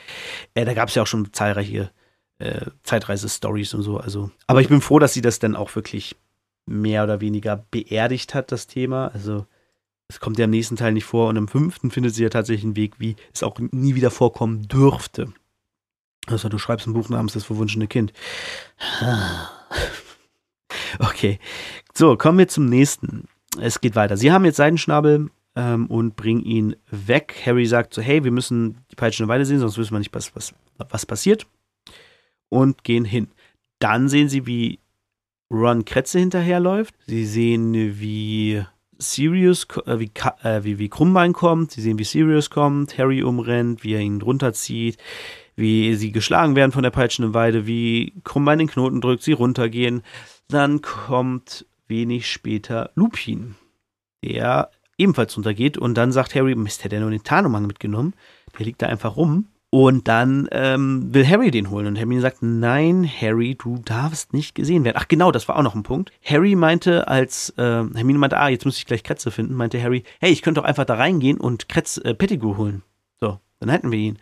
[0.54, 1.90] Äh, da gab es ja auch schon zahlreiche
[2.38, 3.98] äh, Zeitreise-Stories und so.
[3.98, 6.16] Also, aber ich bin froh, dass sie das dann auch wirklich
[6.66, 9.08] mehr oder weniger beerdigt hat, das Thema.
[9.08, 9.46] Also,
[10.08, 12.64] es kommt ja im nächsten Teil nicht vor und im fünften findet sie ja tatsächlich
[12.64, 15.32] einen Weg, wie es auch nie wieder vorkommen dürfte.
[16.26, 18.12] Also, du schreibst ein Buch namens Das verwunschene Kind.
[20.98, 21.38] Okay.
[21.94, 23.28] So, kommen wir zum nächsten.
[23.60, 24.16] Es geht weiter.
[24.16, 27.34] Sie haben jetzt Seidenschnabel ähm, und bringen ihn weg.
[27.44, 30.34] Harry sagt so: Hey, wir müssen die peitschende Weide sehen, sonst wissen wir nicht, was,
[30.34, 31.46] was, was passiert.
[32.48, 33.28] Und gehen hin.
[33.78, 34.78] Dann sehen sie, wie
[35.50, 36.94] Ron Kretze hinterherläuft.
[37.06, 38.62] Sie sehen, wie
[38.98, 40.10] Sirius, äh, wie,
[40.42, 41.72] äh, wie, wie Krummbein kommt.
[41.72, 44.98] Sie sehen, wie Sirius kommt, Harry umrennt, wie er ihn runterzieht,
[45.56, 50.02] wie sie geschlagen werden von der peitschenden Weide, wie Krummbein den Knoten drückt, sie runtergehen.
[50.50, 53.54] Dann kommt wenig später Lupin,
[54.24, 58.14] der ebenfalls runtergeht und dann sagt Harry, Mist, hätte er nur den Tarnumhang mitgenommen.
[58.58, 59.46] Der liegt da einfach rum.
[59.72, 61.86] Und dann ähm, will Harry den holen.
[61.86, 64.96] Und Hermine sagt, nein, Harry, du darfst nicht gesehen werden.
[64.98, 66.10] Ach genau, das war auch noch ein Punkt.
[66.24, 70.02] Harry meinte, als äh, Hermine meinte, ah, jetzt muss ich gleich Kretze finden, meinte Harry,
[70.18, 72.82] hey, ich könnte doch einfach da reingehen und Kretz äh, Pettigrew holen.
[73.20, 74.18] So, dann hätten wir ihn.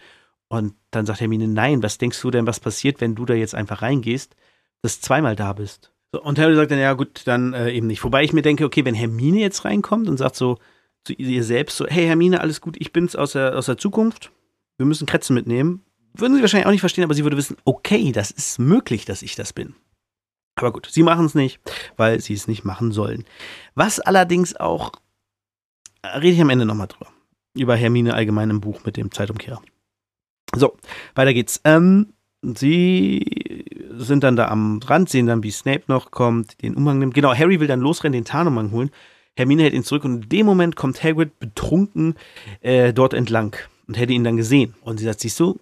[0.49, 3.55] Und dann sagt Hermine, nein, was denkst du denn, was passiert, wenn du da jetzt
[3.55, 4.37] einfach reingehst,
[4.83, 5.93] dass zweimal da bist?
[6.13, 8.03] So, und Harry sagt dann, ja gut, dann äh, eben nicht.
[8.03, 10.59] Wobei ich mir denke, okay, wenn Hermine jetzt reinkommt und sagt so
[11.05, 14.33] zu ihr selbst so, hey Hermine, alles gut, ich bin's aus der, aus der Zukunft,
[14.79, 15.85] wir müssen Kretzen mitnehmen.
[16.15, 19.23] Würden sie wahrscheinlich auch nicht verstehen, aber sie würde wissen, okay, das ist möglich, dass
[19.23, 19.75] ich das bin.
[20.57, 21.61] Aber gut, sie machen es nicht,
[21.97, 23.25] weil sie es nicht machen sollen.
[23.75, 24.93] Was allerdings auch,
[26.03, 27.13] äh, rede ich am Ende nochmal drüber.
[27.55, 29.63] Über Hermine allgemein im Buch mit dem Zeitumkehrer.
[30.57, 30.77] So,
[31.15, 31.61] weiter geht's.
[31.65, 33.19] Ähm, sie
[33.99, 37.15] sind dann da am Rand, sehen dann, wie Snape noch kommt, den Umhang nimmt.
[37.15, 38.91] Genau, Harry will dann losrennen, den Tarnumhang holen.
[39.37, 42.17] Hermine hält ihn zurück und in dem Moment kommt Hagrid betrunken
[42.61, 43.55] äh, dort entlang
[43.87, 44.75] und hätte ihn dann gesehen.
[44.83, 45.61] Und sie sagt, siehst du,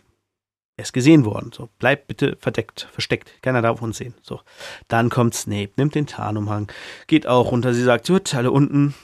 [0.77, 1.53] er ist gesehen worden.
[1.55, 3.43] So, bleib bitte verdeckt, versteckt.
[3.43, 4.15] Keiner darf uns sehen.
[4.23, 4.41] So,
[4.89, 6.71] dann kommt Snape, nimmt den Tarnumhang,
[7.07, 7.73] geht auch runter.
[7.73, 8.95] Sie sagt, gut, alle unten,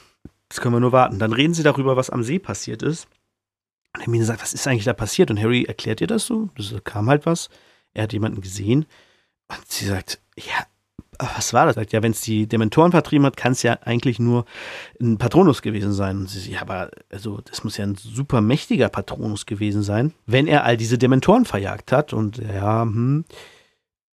[0.49, 1.19] jetzt können wir nur warten.
[1.19, 3.07] Dann reden sie darüber, was am See passiert ist.
[3.95, 5.29] Und Hermine sagt, was ist eigentlich da passiert?
[5.29, 6.49] Und Harry erklärt ihr das so.
[6.55, 7.49] Das kam halt was.
[7.93, 8.85] Er hat jemanden gesehen.
[9.57, 10.65] Und sie sagt, ja,
[11.19, 11.75] was war das?
[11.75, 14.45] Sagt, ja, wenn es die Dementoren vertrieben hat, kann es ja eigentlich nur
[15.01, 16.17] ein Patronus gewesen sein.
[16.17, 20.13] Und sie sagt, ja, aber also, das muss ja ein super mächtiger Patronus gewesen sein,
[20.25, 22.13] wenn er all diese Dementoren verjagt hat.
[22.13, 23.25] Und ja, hm.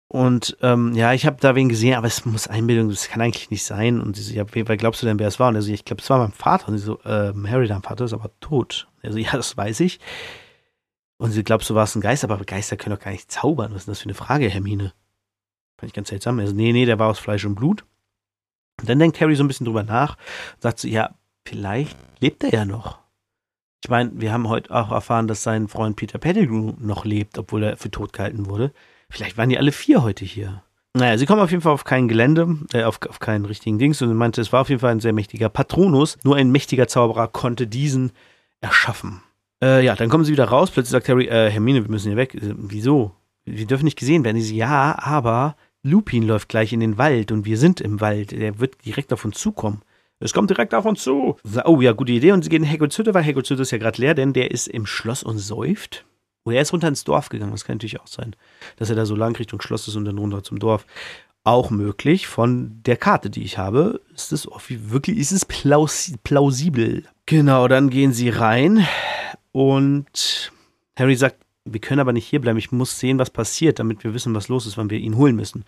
[0.10, 3.52] Und ähm, ja, ich habe da wen gesehen, aber es muss Einbildung, das kann eigentlich
[3.52, 4.00] nicht sein.
[4.00, 5.50] Und sie so, ja, wer glaubst du denn, wer es war?
[5.50, 6.70] Und er so, ich glaube, es war mein Vater.
[6.70, 8.88] Und sie so, äh, Harry, dein Vater ist aber tot.
[9.02, 10.00] Er so, ja, das weiß ich.
[11.18, 13.72] Und sie glaubst du, warst ein Geist, aber Geister können doch gar nicht zaubern.
[13.72, 14.94] Was ist denn das für eine Frage, Hermine?
[15.78, 16.40] Fand ich ganz seltsam.
[16.40, 17.86] Also, nee, nee, der war aus Fleisch und Blut.
[18.80, 20.18] Und dann denkt Harry so ein bisschen drüber nach
[20.60, 21.16] sagt so, ja,
[21.46, 23.00] vielleicht lebt er ja noch.
[23.84, 27.64] Ich meine, wir haben heute auch erfahren, dass sein Freund Peter Pettigrew noch lebt, obwohl
[27.64, 28.72] er für tot gehalten wurde.
[29.10, 30.64] Vielleicht waren die alle vier heute hier.
[30.94, 34.02] Naja, sie kommen auf jeden Fall auf kein Gelände, äh, auf, auf keinen richtigen Dings
[34.02, 36.18] und meinte, es war auf jeden Fall ein sehr mächtiger Patronus.
[36.24, 38.12] Nur ein mächtiger Zauberer konnte diesen
[38.62, 39.22] erschaffen.
[39.62, 40.72] Äh, ja, dann kommen sie wieder raus.
[40.72, 42.34] Plötzlich sagt Harry, äh, Hermine, wir müssen hier weg.
[42.34, 43.14] Äh, wieso?
[43.46, 44.42] Wir dürfen nicht gesehen werden.
[44.42, 48.32] Sie, ja, aber Lupin läuft gleich in den Wald und wir sind im Wald.
[48.32, 49.82] Der wird direkt auf uns zukommen.
[50.20, 51.38] Es kommt direkt auf uns zu.
[51.66, 52.32] Oh ja, gute Idee.
[52.32, 54.52] Und sie gehen in Hagrids Hütte, weil Hagrids Hütte ist ja gerade leer, denn der
[54.52, 56.06] ist im Schloss und säuft.
[56.44, 57.52] Oder er ist runter ins Dorf gegangen.
[57.52, 58.36] Das kann natürlich auch sein,
[58.78, 60.86] dass er da so lang Richtung Schloss ist und dann runter zum Dorf.
[61.44, 62.28] Auch möglich.
[62.28, 67.04] Von der Karte, die ich habe, ist es wirklich, ist es plausibel.
[67.26, 68.88] Genau, dann gehen sie rein
[69.52, 70.52] und
[70.98, 71.38] Harry sagt,
[71.74, 72.58] wir können aber nicht hierbleiben.
[72.58, 75.36] Ich muss sehen, was passiert, damit wir wissen, was los ist, wann wir ihn holen
[75.36, 75.66] müssen.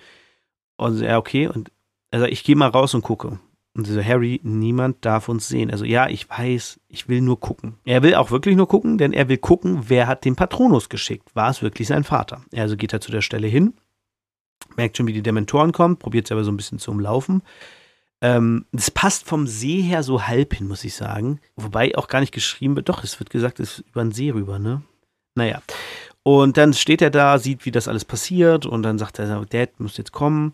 [0.78, 1.48] Und ja, okay.
[1.48, 1.72] Und
[2.12, 3.40] er sagt, ich gehe mal raus und gucke.
[3.76, 5.72] Und sie so, Harry, niemand darf uns sehen.
[5.72, 7.76] Also ja, ich weiß, ich will nur gucken.
[7.86, 11.36] Er will auch wirklich nur gucken, denn er will gucken, wer hat den Patronus geschickt.
[11.36, 12.42] War es wirklich sein Vater?
[12.56, 13.74] Also geht er zu der Stelle hin,
[14.76, 17.44] merkt schon, wie die Dementoren kommen, probiert es aber so ein bisschen zu umlaufen.
[18.22, 21.40] Ähm, das passt vom See her so halb hin, muss ich sagen.
[21.56, 22.90] Wobei auch gar nicht geschrieben wird.
[22.90, 24.82] Doch, es wird gesagt, es ist über den See rüber, ne?
[25.36, 25.62] Naja.
[26.24, 29.80] Und dann steht er da, sieht, wie das alles passiert und dann sagt er, Dad,
[29.80, 30.54] muss jetzt kommen.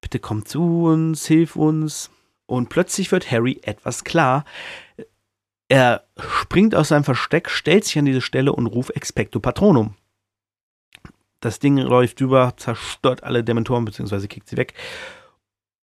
[0.00, 2.10] Bitte komm zu uns, hilf uns.
[2.46, 4.44] Und plötzlich wird Harry etwas klar.
[5.68, 9.94] Er springt aus seinem Versteck, stellt sich an diese Stelle und ruft Expecto Patronum.
[11.40, 14.74] Das Ding läuft über, zerstört alle Dementoren, beziehungsweise kickt sie weg.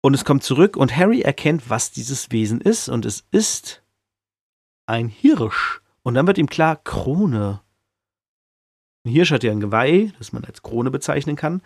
[0.02, 2.90] Und es kommt zurück und Harry erkennt, was dieses Wesen ist.
[2.90, 3.84] Und es ist
[4.88, 5.82] ein Hirsch.
[6.02, 7.62] Und dann wird ihm klar, Krone.
[9.08, 11.62] Ein Hirsch hat ja ein Geweih, das man als Krone bezeichnen kann.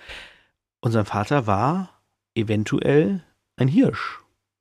[0.79, 1.89] Und sein Vater war
[2.35, 3.23] eventuell
[3.55, 4.19] ein Hirsch.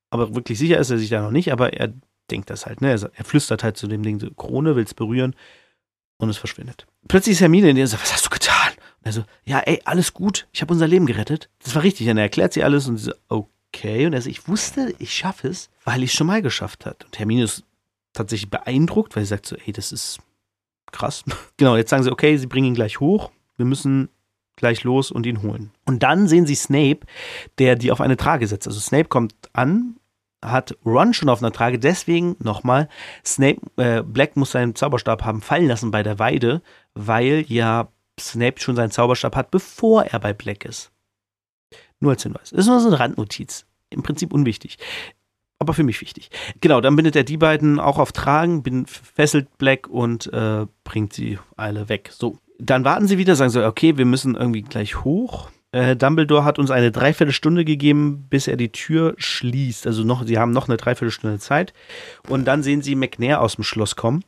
[0.09, 1.93] Aber wirklich sicher ist er sich da noch nicht, aber er
[2.31, 2.81] denkt das halt.
[2.81, 2.91] Ne?
[2.91, 5.37] Er, flüstert halt zu dem Ding, so, Krone, will es berühren
[6.17, 6.87] und es verschwindet.
[7.07, 8.73] Plötzlich ist Hermine in der sagt, was hast du getan?
[8.73, 11.51] Und er so, ja, ey, alles gut, ich habe unser Leben gerettet.
[11.63, 12.09] Das war richtig.
[12.09, 14.07] Und er erklärt sie alles und sie so, okay.
[14.07, 17.05] Und er so, ich wusste, ich schaffe es, weil ich es schon mal geschafft hat.
[17.05, 17.63] Und Hermine ist
[18.15, 20.21] tatsächlich beeindruckt, weil sie sagt so, ey, das ist
[20.93, 21.25] krass.
[21.57, 23.31] genau, jetzt sagen sie, okay, sie bringen ihn gleich hoch.
[23.57, 24.09] Wir müssen
[24.57, 25.71] gleich los und ihn holen.
[25.87, 27.01] Und dann sehen sie Snape,
[27.59, 28.67] der die auf eine Trage setzt.
[28.67, 29.97] Also Snape kommt an,
[30.43, 32.89] hat Ron schon auf einer Trage, deswegen nochmal,
[33.25, 36.63] Snape, äh, Black muss seinen Zauberstab haben fallen lassen bei der Weide,
[36.95, 37.89] weil ja
[38.19, 40.91] Snape schon seinen Zauberstab hat, bevor er bei Black ist.
[41.99, 42.51] Nur als Hinweis.
[42.51, 43.67] Das ist nur so eine Randnotiz.
[43.91, 44.79] Im Prinzip unwichtig.
[45.61, 46.31] Aber für mich wichtig.
[46.63, 51.39] Genau, dann bindet er die beiden auch auf Tragen, fesselt Black und äh, bringt sie
[51.57, 52.11] alle weg.
[52.13, 52.39] So.
[52.59, 55.51] Dann warten sie wieder, sagen so, okay, wir müssen irgendwie gleich hoch.
[55.73, 59.87] Äh, Dumbledore hat uns eine Dreiviertelstunde gegeben, bis er die Tür schließt.
[59.87, 61.75] Also noch, sie haben noch eine Dreiviertelstunde Zeit.
[62.27, 64.25] Und dann sehen sie McNair aus dem Schloss kommen,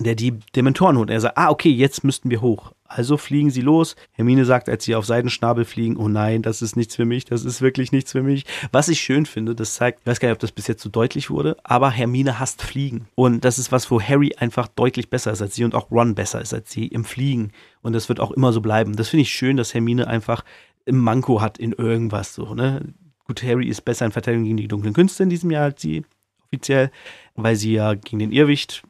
[0.00, 1.10] der die Dementoren holt.
[1.10, 2.72] Er sagt, ah, okay, jetzt müssten wir hoch.
[2.84, 3.96] Also fliegen sie los.
[4.12, 7.44] Hermine sagt, als sie auf Seidenschnabel fliegen, oh nein, das ist nichts für mich, das
[7.44, 8.46] ist wirklich nichts für mich.
[8.72, 10.88] Was ich schön finde, das zeigt, ich weiß gar nicht, ob das bis jetzt so
[10.88, 13.06] deutlich wurde, aber Hermine hasst Fliegen.
[13.14, 16.14] Und das ist was, wo Harry einfach deutlich besser ist als sie und auch Ron
[16.14, 17.52] besser ist als sie im Fliegen.
[17.82, 18.96] Und das wird auch immer so bleiben.
[18.96, 20.44] Das finde ich schön, dass Hermine einfach
[20.86, 22.94] im Manko hat in irgendwas so, ne?
[23.26, 26.06] Gut, Harry ist besser in Verteidigung gegen die dunklen Künste in diesem Jahr als sie
[26.46, 26.90] offiziell,
[27.34, 28.82] weil sie ja gegen den Irrwicht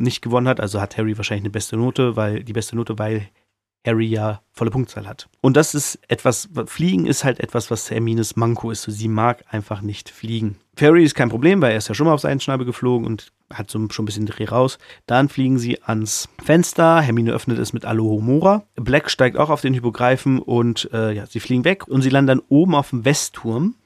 [0.00, 0.60] nicht gewonnen hat.
[0.60, 3.28] Also hat Harry wahrscheinlich eine beste Note, weil die beste Note, weil
[3.86, 5.28] Harry ja volle Punktzahl hat.
[5.40, 8.82] Und das ist etwas, Fliegen ist halt etwas, was Hermines Manko ist.
[8.82, 10.56] sie mag einfach nicht fliegen.
[10.78, 13.32] Harry ist kein Problem, weil er ist ja schon mal auf seinen Schnabel geflogen und
[13.52, 14.78] hat so schon ein bisschen Dreh raus.
[15.06, 17.00] Dann fliegen sie ans Fenster.
[17.00, 18.64] Hermine öffnet es mit Alohomora.
[18.76, 22.28] Black steigt auch auf den Hypogreifen und äh, ja, sie fliegen weg und sie landen
[22.28, 23.76] dann oben auf dem Westturm,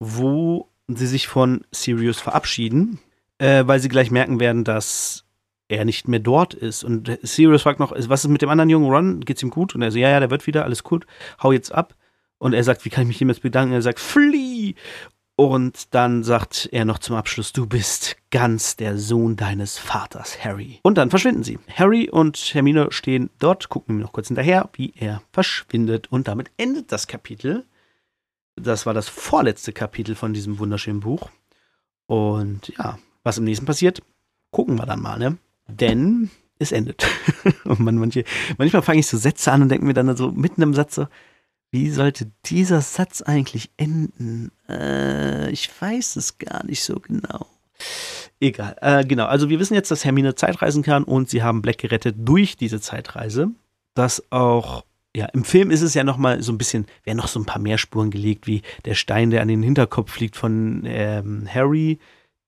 [0.00, 2.98] wo sie sich von Sirius verabschieden
[3.38, 5.24] äh, weil sie gleich merken werden, dass
[5.68, 6.84] er nicht mehr dort ist.
[6.84, 9.20] Und Sirius fragt noch, was ist mit dem anderen jungen Ron?
[9.20, 9.74] Geht's ihm gut?
[9.74, 11.06] Und er so, ja, ja, der wird wieder, alles gut,
[11.42, 11.94] hau jetzt ab.
[12.38, 13.72] Und er sagt, wie kann ich mich jemals bedanken?
[13.72, 14.74] Er sagt, flieh!
[15.38, 20.80] Und dann sagt er noch zum Abschluss, du bist ganz der Sohn deines Vaters, Harry.
[20.82, 21.58] Und dann verschwinden sie.
[21.74, 26.10] Harry und Hermine stehen dort, gucken ihm noch kurz hinterher, wie er verschwindet.
[26.10, 27.66] Und damit endet das Kapitel.
[28.54, 31.28] Das war das vorletzte Kapitel von diesem wunderschönen Buch.
[32.06, 34.02] Und ja, was im nächsten passiert,
[34.50, 35.36] gucken wir dann mal, ne?
[35.68, 37.06] Denn es endet.
[37.64, 38.24] man, manche,
[38.56, 41.06] manchmal fange ich so Sätze an und denke mir dann so mitten im Satz so,
[41.72, 44.52] wie sollte dieser Satz eigentlich enden?
[44.68, 47.46] Äh, ich weiß es gar nicht so genau.
[48.40, 48.76] Egal.
[48.80, 52.16] Äh, genau, also wir wissen jetzt, dass Hermine Zeitreisen kann und sie haben Black gerettet
[52.18, 53.50] durch diese Zeitreise.
[53.94, 57.40] Das auch, ja, im Film ist es ja nochmal so ein bisschen, werden noch so
[57.40, 61.48] ein paar mehr Spuren gelegt, wie der Stein, der an den Hinterkopf fliegt von ähm,
[61.52, 61.98] Harry,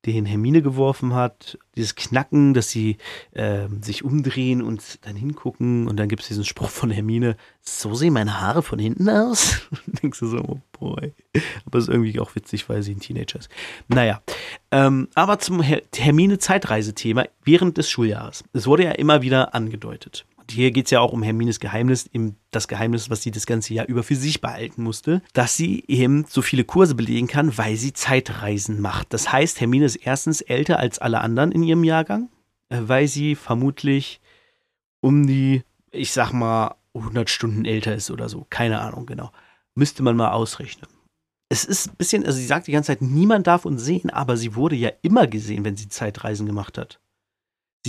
[0.07, 2.99] den Hermine geworfen hat, dieses Knacken, dass sie
[3.33, 7.95] äh, sich umdrehen und dann hingucken und dann gibt es diesen Spruch von Hermine, so
[7.95, 9.69] sehen meine Haare von hinten aus.
[9.87, 11.13] Und denkst du so, oh boy.
[11.67, 13.51] Aber ist irgendwie auch witzig, weil sie ein Teenager ist.
[13.89, 14.23] Naja,
[14.71, 18.45] ähm, aber zum Her Hermine-Zeitreisethema während des Schuljahres.
[18.53, 22.37] Es wurde ja immer wieder angedeutet hier geht es ja auch um Hermines Geheimnis, eben
[22.51, 26.25] das Geheimnis, was sie das ganze Jahr über für sich behalten musste, dass sie eben
[26.29, 29.13] so viele Kurse belegen kann, weil sie Zeitreisen macht.
[29.13, 32.29] Das heißt, Hermine ist erstens älter als alle anderen in ihrem Jahrgang,
[32.69, 34.21] äh, weil sie vermutlich
[35.01, 38.47] um die, ich sag mal, 100 Stunden älter ist oder so.
[38.51, 39.31] Keine Ahnung genau.
[39.75, 40.91] Müsste man mal ausrechnen.
[41.51, 44.37] Es ist ein bisschen, also sie sagt die ganze Zeit, niemand darf uns sehen, aber
[44.37, 47.01] sie wurde ja immer gesehen, wenn sie Zeitreisen gemacht hat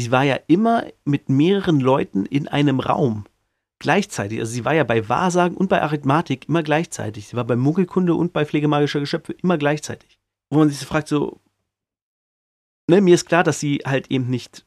[0.01, 3.25] sie war ja immer mit mehreren Leuten in einem Raum.
[3.79, 4.39] Gleichzeitig.
[4.39, 7.27] Also sie war ja bei Wahrsagen und bei Arithmatik immer gleichzeitig.
[7.27, 10.19] Sie war bei Muggelkunde und bei Pflegemagischer Geschöpfe immer gleichzeitig.
[10.49, 11.39] Wo man sich so fragt, so,
[12.89, 14.65] ne, mir ist klar, dass sie halt eben nicht,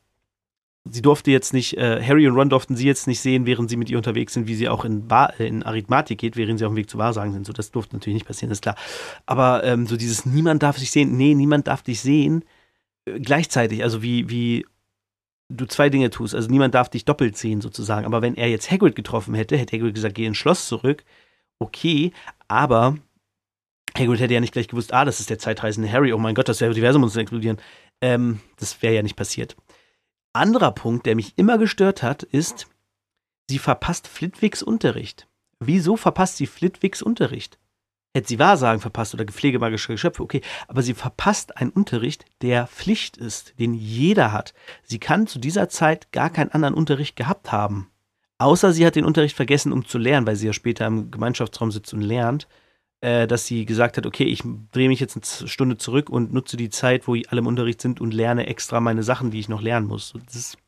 [0.85, 3.77] sie durfte jetzt nicht, äh, Harry und Ron durften sie jetzt nicht sehen, während sie
[3.77, 5.09] mit ihr unterwegs sind, wie sie auch in,
[5.39, 7.45] in Arithmatik geht, während sie auf dem Weg zu Wahrsagen sind.
[7.45, 8.77] So, das durfte natürlich nicht passieren, ist klar.
[9.27, 12.45] Aber ähm, so dieses, niemand darf dich sehen, nee, niemand darf dich sehen,
[13.05, 14.65] äh, gleichzeitig, also wie, wie
[15.57, 16.35] du zwei Dinge tust.
[16.35, 18.07] Also niemand darf dich doppelt sehen sozusagen.
[18.07, 21.05] Aber wenn er jetzt Hagrid getroffen hätte, hätte Hagrid gesagt, geh ins Schloss zurück.
[21.59, 22.13] Okay,
[22.49, 22.97] aber
[23.97, 26.13] Hagrid hätte ja nicht gleich gewusst, ah, das ist der zeitreisende Harry.
[26.13, 27.59] Oh mein Gott, das Universum muss explodieren.
[28.01, 29.57] Ähm, das wäre ja nicht passiert.
[30.33, 32.67] Anderer Punkt, der mich immer gestört hat, ist,
[33.49, 35.29] sie verpasst Flitwigs Unterricht.
[35.61, 37.59] Wieso verpasst sie Flitwigs Unterricht?
[38.15, 43.17] Hätte sie Wahrsagen verpasst oder gepflegemagische Geschöpfe, okay, aber sie verpasst einen Unterricht, der Pflicht
[43.17, 44.55] ist, den jeder hat.
[44.83, 47.89] Sie kann zu dieser Zeit gar keinen anderen Unterricht gehabt haben.
[48.39, 51.71] Außer sie hat den Unterricht vergessen, um zu lernen, weil sie ja später im Gemeinschaftsraum
[51.71, 52.49] sitzt und lernt,
[53.01, 54.43] äh, dass sie gesagt hat, okay, ich
[54.73, 58.01] drehe mich jetzt eine Stunde zurück und nutze die Zeit, wo alle im Unterricht sind
[58.01, 60.13] und lerne extra meine Sachen, die ich noch lernen muss.
[60.27, 60.59] Das ist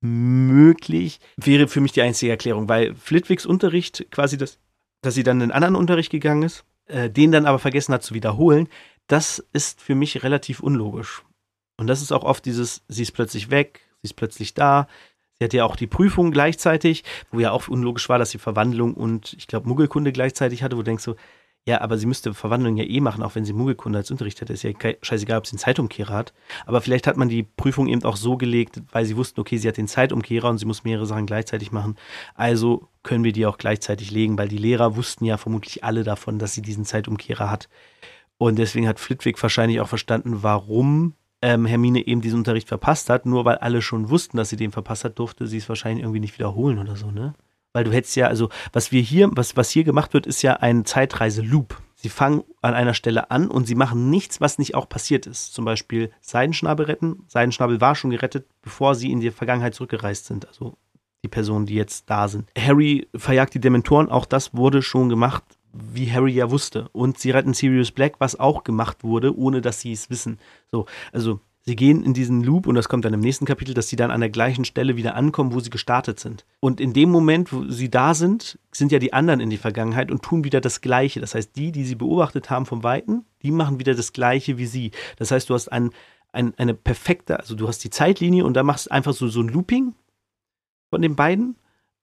[0.00, 4.58] möglich, wäre für mich die einzige Erklärung, weil Flitwigs Unterricht quasi das,
[5.02, 8.02] dass sie dann in einen anderen Unterricht gegangen ist äh, den dann aber vergessen hat
[8.02, 8.68] zu wiederholen,
[9.06, 11.22] das ist für mich relativ unlogisch.
[11.76, 14.88] Und das ist auch oft dieses, sie ist plötzlich weg, sie ist plötzlich da.
[15.38, 18.94] Sie hatte ja auch die Prüfung gleichzeitig, wo ja auch unlogisch war, dass sie Verwandlung
[18.94, 21.14] und ich glaube Muggelkunde gleichzeitig hatte, wo du denkst so,
[21.68, 24.50] ja, aber sie müsste Verwandlung ja eh machen, auch wenn sie Muggelkunde als Unterricht hat.
[24.50, 24.70] Ist ja
[25.02, 26.32] scheißegal, ob sie einen Zeitumkehrer hat.
[26.64, 29.66] Aber vielleicht hat man die Prüfung eben auch so gelegt, weil sie wussten, okay, sie
[29.66, 31.96] hat den Zeitumkehrer und sie muss mehrere Sachen gleichzeitig machen.
[32.36, 36.38] Also können wir die auch gleichzeitig legen, weil die Lehrer wussten ja vermutlich alle davon,
[36.38, 37.68] dass sie diesen Zeitumkehrer hat.
[38.36, 43.24] Und deswegen hat Flitwick wahrscheinlich auch verstanden, warum ähm, Hermine eben diesen Unterricht verpasst hat.
[43.24, 46.20] Nur weil alle schon wussten, dass sie den verpasst hat, durfte sie es wahrscheinlich irgendwie
[46.20, 47.34] nicht wiederholen oder so, ne?
[47.72, 50.54] Weil du hättest ja, also was wir hier, was, was hier gemacht wird, ist ja
[50.54, 51.80] ein Zeitreise-Loop.
[51.94, 55.54] Sie fangen an einer Stelle an und sie machen nichts, was nicht auch passiert ist.
[55.54, 57.24] Zum Beispiel Seidenschnabel retten.
[57.28, 60.48] Seidenschnabel war schon gerettet, bevor sie in die Vergangenheit zurückgereist sind.
[60.48, 60.76] Also
[61.26, 62.48] die Personen, die jetzt da sind.
[62.56, 64.08] Harry verjagt die Dementoren.
[64.08, 66.88] Auch das wurde schon gemacht, wie Harry ja wusste.
[66.92, 70.38] Und sie retten Sirius Black, was auch gemacht wurde, ohne dass sie es wissen.
[70.70, 73.88] So, also Sie gehen in diesen Loop und das kommt dann im nächsten Kapitel, dass
[73.88, 76.46] sie dann an der gleichen Stelle wieder ankommen, wo sie gestartet sind.
[76.60, 80.12] Und in dem Moment, wo sie da sind, sind ja die anderen in die Vergangenheit
[80.12, 81.18] und tun wieder das Gleiche.
[81.20, 84.66] Das heißt, die, die sie beobachtet haben vom Weiten, die machen wieder das Gleiche wie
[84.66, 84.92] sie.
[85.16, 85.90] Das heißt, du hast ein,
[86.30, 89.48] ein, eine perfekte, also du hast die Zeitlinie und da machst einfach so, so ein
[89.48, 89.92] Looping
[90.90, 91.56] von den beiden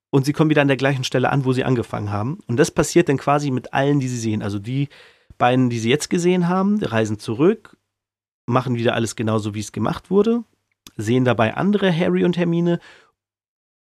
[0.10, 2.40] und sie kommen wieder an der gleichen Stelle an, wo sie angefangen haben.
[2.48, 4.42] Und das passiert dann quasi mit allen, die sie sehen.
[4.42, 4.90] Also die
[5.38, 7.78] beiden, die sie jetzt gesehen haben, reisen zurück
[8.46, 10.44] machen wieder alles genauso, wie es gemacht wurde,
[10.98, 12.80] sehen dabei andere Harry und Hermine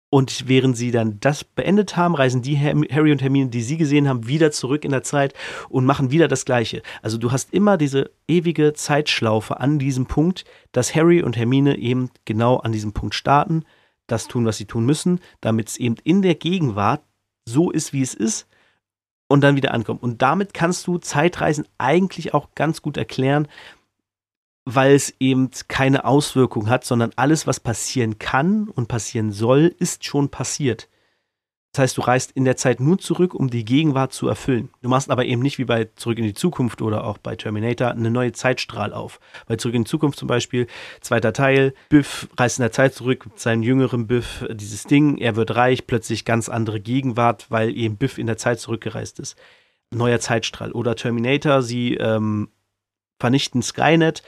[0.09, 4.07] und während sie dann das beendet haben, reisen die Harry und Hermine, die sie gesehen
[4.07, 5.33] haben, wieder zurück in der Zeit
[5.67, 6.83] und machen wieder das Gleiche.
[7.01, 12.11] Also du hast immer diese ewige Zeitschlaufe an diesem Punkt, dass Harry und Hermine eben
[12.23, 13.65] genau an diesem Punkt starten,
[14.07, 17.03] das tun, was sie tun müssen, damit es eben in der Gegenwart
[17.47, 18.47] so ist, wie es ist
[19.27, 20.03] und dann wieder ankommt.
[20.03, 23.47] Und damit kannst du Zeitreisen eigentlich auch ganz gut erklären,
[24.65, 30.05] weil es eben keine Auswirkung hat, sondern alles, was passieren kann und passieren soll, ist
[30.05, 30.89] schon passiert.
[31.75, 34.69] Das heißt, du reist in der Zeit nur zurück, um die Gegenwart zu erfüllen.
[34.81, 37.91] Du machst aber eben nicht wie bei Zurück in die Zukunft oder auch bei Terminator
[37.91, 39.19] eine neue Zeitstrahl auf.
[39.45, 40.67] Bei Zurück in die Zukunft zum Beispiel,
[41.01, 45.35] zweiter Teil, Biff reist in der Zeit zurück mit seinem jüngeren Biff, dieses Ding, er
[45.35, 49.35] wird reich, plötzlich ganz andere Gegenwart, weil eben Biff in der Zeit zurückgereist ist.
[49.91, 50.71] Neuer Zeitstrahl.
[50.71, 52.47] Oder Terminator, sie ähm,
[53.19, 54.23] vernichten Skynet,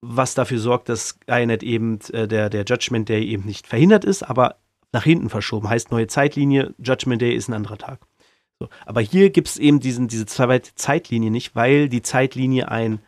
[0.00, 4.22] was dafür sorgt, dass Skynet eben äh, der, der Judgment Day eben nicht verhindert ist,
[4.22, 4.56] aber
[4.92, 5.68] nach hinten verschoben.
[5.68, 8.00] Heißt neue Zeitlinie, Judgment Day ist ein anderer Tag.
[8.58, 8.68] So.
[8.86, 13.00] Aber hier gibt es eben diesen, diese zweite Zeitlinie nicht, weil die Zeitlinie ein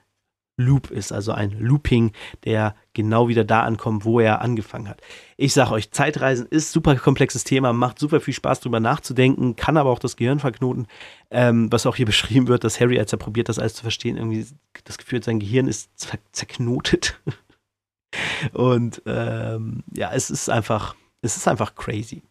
[0.59, 2.13] Loop ist, also ein Looping,
[2.45, 5.01] der genau wieder da ankommt, wo er angefangen hat.
[5.37, 9.77] Ich sage euch, Zeitreisen ist super komplexes Thema, macht super viel Spaß drüber nachzudenken, kann
[9.77, 10.89] aber auch das Gehirn verknoten,
[11.31, 14.17] ähm, was auch hier beschrieben wird, dass Harry, als er probiert, das alles zu verstehen,
[14.17, 14.45] irgendwie
[14.85, 17.21] das Gefühl hat, sein Gehirn ist zer zerknotet.
[18.53, 22.23] Und ähm, ja, es ist einfach, es ist einfach crazy.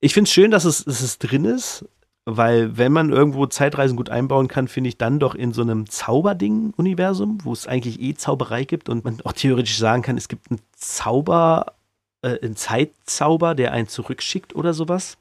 [0.00, 1.84] Ich finde es schön, dass es, dass es drin ist.
[2.26, 5.88] Weil wenn man irgendwo Zeitreisen gut einbauen kann, finde ich dann doch in so einem
[5.90, 10.50] Zauberding-Universum, wo es eigentlich eh Zauberei gibt und man auch theoretisch sagen kann, es gibt
[10.50, 11.74] einen Zauber,
[12.22, 15.18] äh, einen Zeitzauber, der einen zurückschickt oder sowas.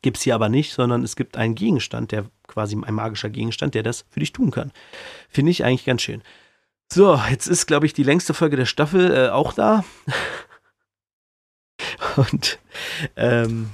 [0.00, 3.74] Gibt es hier aber nicht, sondern es gibt einen Gegenstand, der quasi ein magischer Gegenstand,
[3.74, 4.72] der das für dich tun kann.
[5.28, 6.22] Finde ich eigentlich ganz schön.
[6.90, 9.84] So, jetzt ist, glaube ich, die längste Folge der Staffel äh, auch da.
[12.18, 12.58] Und
[13.16, 13.70] ähm,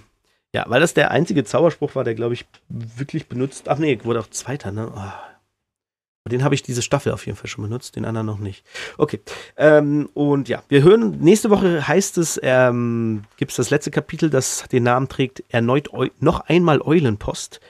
[0.55, 3.69] ja, weil das der einzige Zauberspruch war, der, glaube ich, wirklich benutzt.
[3.69, 4.93] Ach nee, wurde auch Zweiter, ne?
[4.95, 6.31] Oh.
[6.31, 8.65] Den habe ich diese Staffel auf jeden Fall schon benutzt, den anderen noch nicht.
[8.97, 9.21] Okay.
[9.59, 14.31] Ähm, und ja, wir hören, nächste Woche heißt es, ähm, gibt es das letzte Kapitel,
[14.31, 17.61] das den Namen trägt, erneut Eu noch einmal Eulenpost.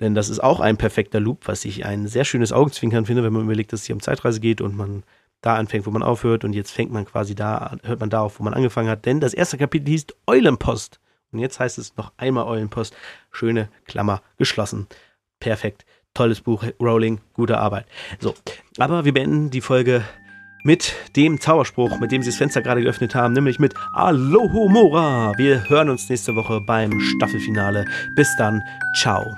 [0.00, 3.32] Denn das ist auch ein perfekter Loop, was ich ein sehr schönes Augenzwinkern finde, wenn
[3.32, 5.02] man überlegt, dass es hier um Zeitreise geht und man
[5.44, 8.38] da anfängt, wo man aufhört und jetzt fängt man quasi da, hört man da auf,
[8.38, 9.04] wo man angefangen hat.
[9.04, 11.00] Denn das erste Kapitel hieß Eulenpost.
[11.32, 12.96] Und jetzt heißt es noch einmal Eulenpost.
[13.30, 14.86] Schöne Klammer geschlossen.
[15.40, 15.84] Perfekt.
[16.14, 16.64] Tolles Buch.
[16.80, 17.20] Rowling.
[17.34, 17.86] Gute Arbeit.
[18.20, 18.34] So.
[18.78, 20.04] Aber wir beenden die Folge
[20.62, 25.32] mit dem Zauberspruch, mit dem sie das Fenster gerade geöffnet haben, nämlich mit Alohomora.
[25.36, 27.84] Wir hören uns nächste Woche beim Staffelfinale.
[28.16, 28.62] Bis dann.
[28.96, 29.36] Ciao.